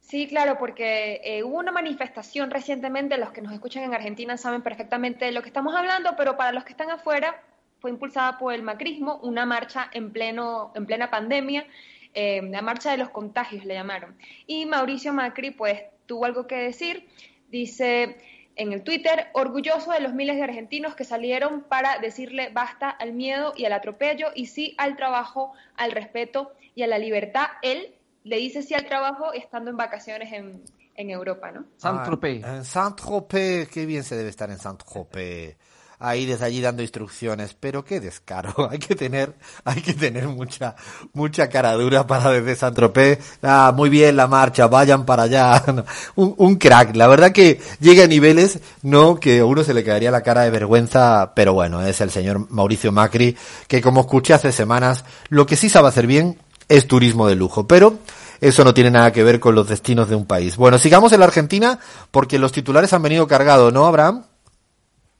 Sí, 0.00 0.26
claro, 0.26 0.58
porque 0.58 1.20
eh, 1.24 1.44
hubo 1.44 1.58
una 1.58 1.72
manifestación 1.72 2.50
recientemente, 2.50 3.16
los 3.16 3.30
que 3.30 3.40
nos 3.40 3.52
escuchan 3.52 3.84
en 3.84 3.94
Argentina 3.94 4.36
saben 4.36 4.60
perfectamente 4.60 5.24
de 5.24 5.32
lo 5.32 5.42
que 5.42 5.48
estamos 5.48 5.74
hablando, 5.74 6.14
pero 6.16 6.36
para 6.36 6.52
los 6.52 6.64
que 6.64 6.72
están 6.72 6.90
afuera 6.90 7.40
fue 7.78 7.90
impulsada 7.90 8.36
por 8.36 8.52
el 8.52 8.62
macrismo, 8.62 9.18
una 9.22 9.46
marcha 9.46 9.88
en, 9.92 10.12
pleno, 10.12 10.72
en 10.74 10.86
plena 10.86 11.08
pandemia, 11.08 11.66
la 12.14 12.62
marcha 12.62 12.90
de 12.90 12.98
los 12.98 13.10
contagios 13.10 13.64
le 13.64 13.74
llamaron. 13.74 14.16
Y 14.46 14.66
Mauricio 14.66 15.12
Macri, 15.12 15.52
pues 15.52 15.80
tuvo 16.12 16.26
algo 16.26 16.46
que 16.46 16.56
decir. 16.56 17.08
Dice 17.48 18.18
en 18.56 18.74
el 18.74 18.82
Twitter, 18.82 19.28
orgulloso 19.32 19.92
de 19.92 20.00
los 20.00 20.12
miles 20.12 20.36
de 20.36 20.42
argentinos 20.42 20.94
que 20.94 21.04
salieron 21.04 21.62
para 21.62 22.00
decirle 22.00 22.50
basta 22.52 22.90
al 22.90 23.14
miedo 23.14 23.54
y 23.56 23.64
al 23.64 23.72
atropello 23.72 24.26
y 24.34 24.46
sí 24.46 24.74
al 24.76 24.94
trabajo, 24.96 25.54
al 25.74 25.90
respeto 25.90 26.52
y 26.74 26.82
a 26.82 26.86
la 26.86 26.98
libertad. 26.98 27.46
Él 27.62 27.94
le 28.24 28.36
dice 28.36 28.60
sí 28.62 28.74
al 28.74 28.84
trabajo 28.84 29.32
estando 29.32 29.70
en 29.70 29.78
vacaciones 29.78 30.34
en, 30.34 30.62
en 30.94 31.08
Europa, 31.08 31.50
¿no? 31.50 31.64
Saint-Tropez. 31.78 32.44
Ah, 32.44 32.56
en 32.56 32.64
Saint-Tropez, 32.66 33.70
qué 33.70 33.86
bien 33.86 34.04
se 34.04 34.14
debe 34.14 34.28
estar 34.28 34.50
en 34.50 34.58
Saint-Tropez 34.58 35.56
ahí 36.02 36.26
desde 36.26 36.44
allí 36.44 36.60
dando 36.60 36.82
instrucciones, 36.82 37.56
pero 37.58 37.84
qué 37.84 38.00
descaro, 38.00 38.68
hay 38.70 38.78
que 38.78 38.94
tener, 38.94 39.34
hay 39.64 39.80
que 39.80 39.94
tener 39.94 40.26
mucha, 40.26 40.74
mucha 41.12 41.48
cara 41.48 41.72
dura 41.74 42.06
para 42.06 42.30
desde 42.30 42.56
San 42.56 42.74
Tropez, 42.74 43.18
ah, 43.42 43.72
muy 43.74 43.88
bien 43.88 44.16
la 44.16 44.26
marcha, 44.26 44.66
vayan 44.66 45.06
para 45.06 45.24
allá, 45.24 45.62
un, 46.16 46.34
un, 46.36 46.56
crack, 46.56 46.96
la 46.96 47.06
verdad 47.06 47.30
que 47.30 47.60
llega 47.80 48.04
a 48.04 48.08
niveles, 48.08 48.58
no, 48.82 49.14
que 49.16 49.38
a 49.38 49.44
uno 49.44 49.62
se 49.62 49.74
le 49.74 49.84
caería 49.84 50.10
la 50.10 50.22
cara 50.22 50.42
de 50.42 50.50
vergüenza, 50.50 51.32
pero 51.34 51.54
bueno, 51.54 51.80
es 51.82 52.00
el 52.00 52.10
señor 52.10 52.50
Mauricio 52.50 52.90
Macri, 52.90 53.36
que 53.68 53.80
como 53.80 54.00
escuché 54.00 54.34
hace 54.34 54.50
semanas, 54.50 55.04
lo 55.28 55.46
que 55.46 55.56
sí 55.56 55.68
sabe 55.68 55.88
hacer 55.88 56.08
bien 56.08 56.38
es 56.68 56.88
turismo 56.88 57.28
de 57.28 57.36
lujo, 57.36 57.66
pero 57.68 57.98
eso 58.40 58.64
no 58.64 58.74
tiene 58.74 58.90
nada 58.90 59.12
que 59.12 59.22
ver 59.22 59.38
con 59.38 59.54
los 59.54 59.68
destinos 59.68 60.08
de 60.08 60.16
un 60.16 60.26
país. 60.26 60.56
Bueno, 60.56 60.78
sigamos 60.78 61.12
en 61.12 61.20
la 61.20 61.26
Argentina, 61.26 61.78
porque 62.10 62.40
los 62.40 62.50
titulares 62.50 62.92
han 62.92 63.02
venido 63.02 63.28
cargados, 63.28 63.72
¿no, 63.72 63.86
Abraham? 63.86 64.24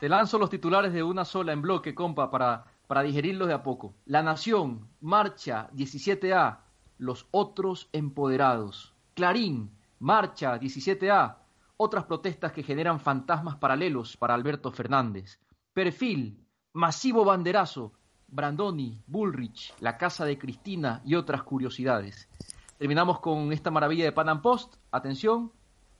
Te 0.02 0.08
lanzo 0.08 0.36
los 0.36 0.50
titulares 0.50 0.92
de 0.92 1.04
una 1.04 1.24
sola 1.24 1.52
en 1.52 1.62
bloque, 1.62 1.94
compa, 1.94 2.28
para, 2.28 2.64
para 2.88 3.04
digerirlos 3.04 3.46
de 3.46 3.54
a 3.54 3.62
poco. 3.62 3.94
La 4.04 4.20
Nación, 4.20 4.88
Marcha 5.00 5.70
17A, 5.74 6.58
los 6.98 7.28
otros 7.30 7.88
empoderados. 7.92 8.96
Clarín, 9.14 9.70
Marcha 10.00 10.58
17A, 10.58 11.36
otras 11.76 12.06
protestas 12.06 12.50
que 12.50 12.64
generan 12.64 12.98
fantasmas 12.98 13.58
paralelos 13.58 14.16
para 14.16 14.34
Alberto 14.34 14.72
Fernández. 14.72 15.38
Perfil, 15.72 16.36
masivo 16.72 17.24
banderazo, 17.24 17.92
Brandoni, 18.26 19.00
Bullrich, 19.06 19.72
la 19.78 19.98
casa 19.98 20.24
de 20.24 20.36
Cristina 20.36 21.00
y 21.04 21.14
otras 21.14 21.44
curiosidades. 21.44 22.28
Terminamos 22.76 23.20
con 23.20 23.52
esta 23.52 23.70
maravilla 23.70 24.02
de 24.02 24.10
Panam 24.10 24.42
Post. 24.42 24.74
Atención, 24.90 25.52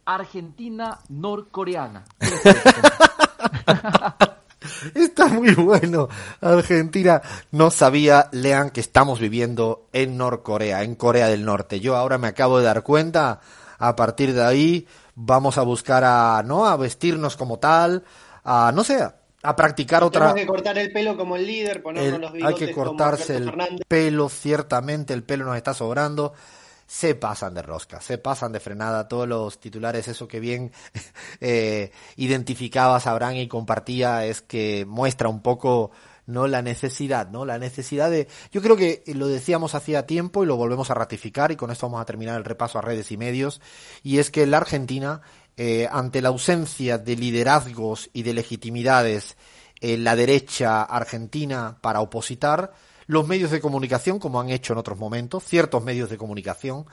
Argentina 0.05 0.99
norcoreana. 1.09 2.03
Está 4.95 5.27
muy 5.29 5.55
bueno. 5.55 6.09
Argentina 6.41 7.21
no 7.51 7.71
sabía, 7.71 8.29
lean, 8.33 8.71
que 8.71 8.81
estamos 8.81 9.21
viviendo 9.21 9.89
en 9.93 10.17
Norcorea, 10.17 10.83
en 10.83 10.95
Corea 10.95 11.29
del 11.29 11.45
Norte. 11.45 11.81
Yo 11.81 11.97
ahora 11.97 12.19
me 12.19 12.29
acabo 12.29 12.59
de 12.59 12.65
dar 12.65 12.83
cuenta. 12.83 13.41
A 13.79 13.97
partir 13.97 14.33
de 14.33 14.45
ahí 14.45 14.87
vamos 15.15 15.59
a 15.59 15.63
buscar 15.63 16.05
a, 16.05 16.43
¿no? 16.45 16.67
A 16.67 16.77
vestirnos 16.77 17.37
como 17.37 17.59
tal, 17.59 18.05
a, 18.45 18.71
no 18.73 18.85
sé, 18.85 19.03
a 19.43 19.57
practicar 19.57 20.05
otra. 20.05 20.21
Tenemos 20.21 20.41
que 20.41 20.47
cortar 20.47 20.79
el 20.79 20.93
pelo 20.93 21.17
como 21.17 21.37
el 21.37 21.47
líder, 21.47 21.83
ponernos 21.83 22.33
los 22.33 22.43
Hay 22.45 22.55
que 22.55 22.71
cortarse 22.73 23.37
el 23.37 23.53
pelo, 23.89 24.29
ciertamente, 24.29 25.13
el 25.15 25.25
pelo 25.25 25.45
nos 25.45 25.57
está 25.57 25.75
sobrando 25.75 26.33
se 26.93 27.15
pasan 27.15 27.55
de 27.55 27.63
rosca, 27.63 28.03
se 28.03 28.19
pasan 28.19 28.53
de 28.53 28.61
frenada 28.61 29.09
todos 29.09 29.27
los 29.27 29.59
titulares, 29.59 30.09
eso 30.09 30.29
que 30.29 30.41
bien 30.41 30.73
eh, 31.41 31.91
identificaba 32.17 33.01
Sabrán 33.01 33.37
y 33.37 33.49
compartía 33.49 34.27
es 34.27 34.43
que 34.43 34.85
muestra 34.87 35.31
un 35.31 35.41
poco 35.41 35.91
no 36.27 36.47
la 36.47 36.61
necesidad, 36.61 37.31
¿no? 37.31 37.47
La 37.47 37.59
necesidad 37.59 38.11
de 38.11 38.29
yo 38.53 38.61
creo 38.61 38.77
que 38.77 39.03
lo 39.07 39.27
decíamos 39.29 39.75
hacía 39.75 40.05
tiempo 40.05 40.43
y 40.43 40.47
lo 40.47 40.57
volvemos 40.57 40.91
a 40.91 40.95
ratificar 40.95 41.51
y 41.51 41.57
con 41.57 41.71
esto 41.71 41.87
vamos 41.87 42.03
a 42.03 42.05
terminar 42.05 42.37
el 42.37 42.45
repaso 42.45 42.79
a 42.79 42.83
redes 42.83 43.11
y 43.11 43.17
medios 43.17 43.63
y 44.03 44.19
es 44.19 44.31
que 44.31 44.47
la 44.47 44.59
Argentina 44.59 45.23
eh, 45.57 45.89
ante 45.91 46.21
la 46.21 46.29
ausencia 46.29 46.99
de 46.99 47.17
liderazgos 47.17 48.11
y 48.13 48.23
de 48.23 48.35
legitimidades 48.35 49.39
en 49.81 50.05
la 50.05 50.15
derecha 50.15 50.83
argentina 50.83 51.79
para 51.81 52.03
opositar 52.03 52.75
los 53.07 53.27
medios 53.27 53.51
de 53.51 53.61
comunicación, 53.61 54.19
como 54.19 54.41
han 54.41 54.51
hecho 54.51 54.73
en 54.73 54.79
otros 54.79 54.99
momentos, 54.99 55.45
ciertos 55.45 55.83
medios 55.83 56.11
de 56.11 56.19
comunicación, 56.19 56.87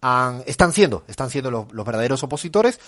han, 0.00 0.42
están 0.46 0.72
siendo, 0.72 1.04
están 1.06 1.30
siendo 1.30 1.50
los, 1.50 1.86
verdaderos 1.86 2.22
opositores, 2.22 2.80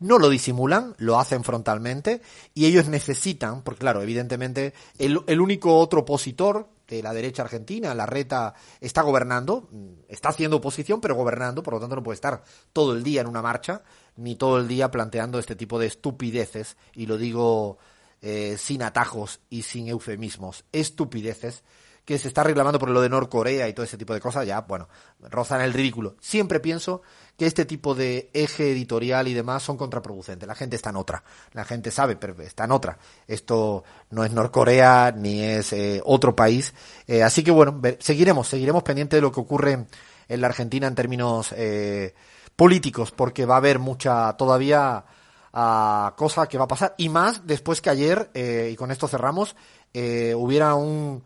no 0.00 0.18
lo 0.18 0.28
disimulan, 0.28 0.94
lo 0.98 1.18
hacen 1.18 1.42
frontalmente 1.42 2.22
y 2.54 2.66
ellos 2.66 2.88
necesitan, 2.88 3.62
porque 3.62 3.80
claro, 3.80 4.02
evidentemente 4.02 4.72
el, 4.98 5.20
el, 5.26 5.40
único 5.40 5.76
otro 5.78 6.00
opositor 6.00 6.68
de 6.86 7.02
la 7.02 7.12
derecha 7.12 7.42
argentina, 7.42 7.94
la 7.94 8.06
reta, 8.06 8.54
está 8.80 9.02
gobernando, 9.02 9.68
está 10.08 10.28
haciendo 10.28 10.58
oposición, 10.58 11.00
pero 11.00 11.16
gobernando, 11.16 11.62
por 11.62 11.74
lo 11.74 11.80
tanto 11.80 11.96
no 11.96 12.02
puede 12.02 12.14
estar 12.14 12.44
todo 12.72 12.92
el 12.94 13.02
día 13.02 13.22
en 13.22 13.26
una 13.26 13.42
marcha, 13.42 13.82
ni 14.16 14.36
todo 14.36 14.58
el 14.58 14.68
día 14.68 14.90
planteando 14.90 15.38
este 15.38 15.56
tipo 15.56 15.78
de 15.78 15.86
estupideces, 15.86 16.76
y 16.94 17.06
lo 17.06 17.18
digo 17.18 17.78
eh, 18.22 18.56
sin 18.58 18.82
atajos 18.82 19.40
y 19.50 19.62
sin 19.62 19.88
eufemismos, 19.88 20.64
estupideces 20.72 21.62
que 22.08 22.18
se 22.18 22.28
está 22.28 22.42
reclamando 22.42 22.78
por 22.78 22.88
lo 22.88 23.02
de 23.02 23.10
Norcorea 23.10 23.68
y 23.68 23.74
todo 23.74 23.84
ese 23.84 23.98
tipo 23.98 24.14
de 24.14 24.20
cosas, 24.20 24.46
ya, 24.46 24.62
bueno, 24.62 24.88
rozan 25.28 25.60
el 25.60 25.74
ridículo. 25.74 26.16
Siempre 26.20 26.58
pienso 26.58 27.02
que 27.36 27.44
este 27.44 27.66
tipo 27.66 27.94
de 27.94 28.30
eje 28.32 28.72
editorial 28.72 29.28
y 29.28 29.34
demás 29.34 29.62
son 29.62 29.76
contraproducentes. 29.76 30.48
La 30.48 30.54
gente 30.54 30.76
está 30.76 30.88
en 30.88 30.96
otra. 30.96 31.22
La 31.52 31.66
gente 31.66 31.90
sabe, 31.90 32.16
pero 32.16 32.40
está 32.40 32.64
en 32.64 32.72
otra. 32.72 32.96
Esto 33.26 33.84
no 34.08 34.24
es 34.24 34.32
Norcorea 34.32 35.12
ni 35.14 35.42
es 35.42 35.74
eh, 35.74 36.00
otro 36.02 36.34
país. 36.34 36.72
Eh, 37.06 37.22
así 37.22 37.44
que 37.44 37.50
bueno, 37.50 37.78
seguiremos, 37.98 38.48
seguiremos 38.48 38.82
pendientes 38.84 39.18
de 39.18 39.20
lo 39.20 39.30
que 39.30 39.40
ocurre 39.40 39.86
en 40.28 40.40
la 40.40 40.46
Argentina 40.46 40.86
en 40.86 40.94
términos 40.94 41.52
eh, 41.54 42.14
políticos, 42.56 43.10
porque 43.10 43.44
va 43.44 43.56
a 43.56 43.58
haber 43.58 43.80
mucha 43.80 44.34
todavía 44.38 45.04
uh, 45.52 46.16
cosa 46.16 46.46
que 46.46 46.56
va 46.56 46.64
a 46.64 46.68
pasar. 46.68 46.94
Y 46.96 47.10
más 47.10 47.46
después 47.46 47.82
que 47.82 47.90
ayer, 47.90 48.30
y 48.34 48.76
con 48.76 48.90
esto 48.90 49.08
cerramos, 49.08 49.56
hubiera 49.92 50.74
un 50.74 51.22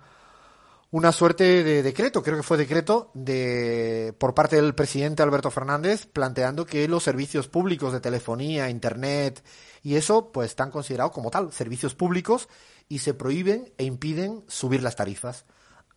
una 0.93 1.11
suerte 1.11 1.65
de 1.65 1.83
decreto, 1.83 2.23
creo 2.23 2.37
que 2.37 2.43
fue 2.43 2.59
decreto 2.59 3.11
de 3.15 4.15
por 4.19 4.35
parte 4.35 4.57
del 4.57 4.75
presidente 4.75 5.23
Alberto 5.23 5.51
Fernández 5.51 6.05
planteando 6.07 6.67
que 6.67 6.87
los 6.87 7.03
servicios 7.03 7.49
públicos 7.49 7.95
de 7.95 8.01
telefonía, 8.01 8.69
internet 8.69 9.43
y 9.83 9.97
eso 9.97 10.33
pues 10.33 10.51
están 10.51 10.71
considerados 10.71 11.13
como 11.13 11.31
tal, 11.31 11.51
servicios 11.51 11.95
públicos 11.95 12.47
y 12.91 12.99
se 12.99 13.15
prohíben 13.15 13.73
e 13.79 13.85
impiden 13.85 14.45
subir 14.49 14.83
las 14.83 14.95
tarifas. 14.95 15.47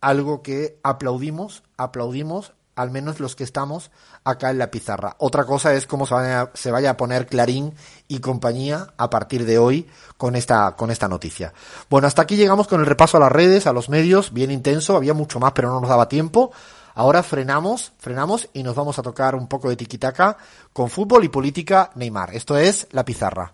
Algo 0.00 0.42
que 0.42 0.80
aplaudimos, 0.82 1.62
aplaudimos 1.76 2.54
al 2.76 2.90
menos 2.90 3.18
los 3.18 3.34
que 3.34 3.42
estamos 3.42 3.90
acá 4.22 4.50
en 4.50 4.58
la 4.58 4.70
pizarra. 4.70 5.16
Otra 5.18 5.44
cosa 5.44 5.74
es 5.74 5.86
cómo 5.86 6.06
se 6.06 6.14
vaya, 6.14 6.50
se 6.54 6.70
vaya 6.70 6.90
a 6.90 6.96
poner 6.96 7.26
Clarín 7.26 7.74
y 8.06 8.20
compañía 8.20 8.92
a 8.96 9.10
partir 9.10 9.44
de 9.44 9.58
hoy 9.58 9.88
con 10.16 10.36
esta, 10.36 10.76
con 10.76 10.90
esta 10.90 11.08
noticia. 11.08 11.52
Bueno, 11.90 12.06
hasta 12.06 12.22
aquí 12.22 12.36
llegamos 12.36 12.68
con 12.68 12.80
el 12.80 12.86
repaso 12.86 13.16
a 13.16 13.20
las 13.20 13.32
redes, 13.32 13.66
a 13.66 13.72
los 13.72 13.88
medios, 13.88 14.32
bien 14.32 14.50
intenso, 14.50 14.96
había 14.96 15.14
mucho 15.14 15.40
más 15.40 15.52
pero 15.52 15.70
no 15.70 15.80
nos 15.80 15.90
daba 15.90 16.08
tiempo. 16.08 16.52
Ahora 16.94 17.22
frenamos, 17.22 17.92
frenamos 17.98 18.48
y 18.52 18.62
nos 18.62 18.74
vamos 18.74 18.98
a 18.98 19.02
tocar 19.02 19.34
un 19.34 19.48
poco 19.48 19.68
de 19.68 19.76
tiquitaca 19.76 20.36
con 20.72 20.88
fútbol 20.88 21.24
y 21.24 21.28
política 21.28 21.90
Neymar. 21.94 22.34
Esto 22.34 22.56
es 22.56 22.88
La 22.92 23.04
Pizarra. 23.04 23.52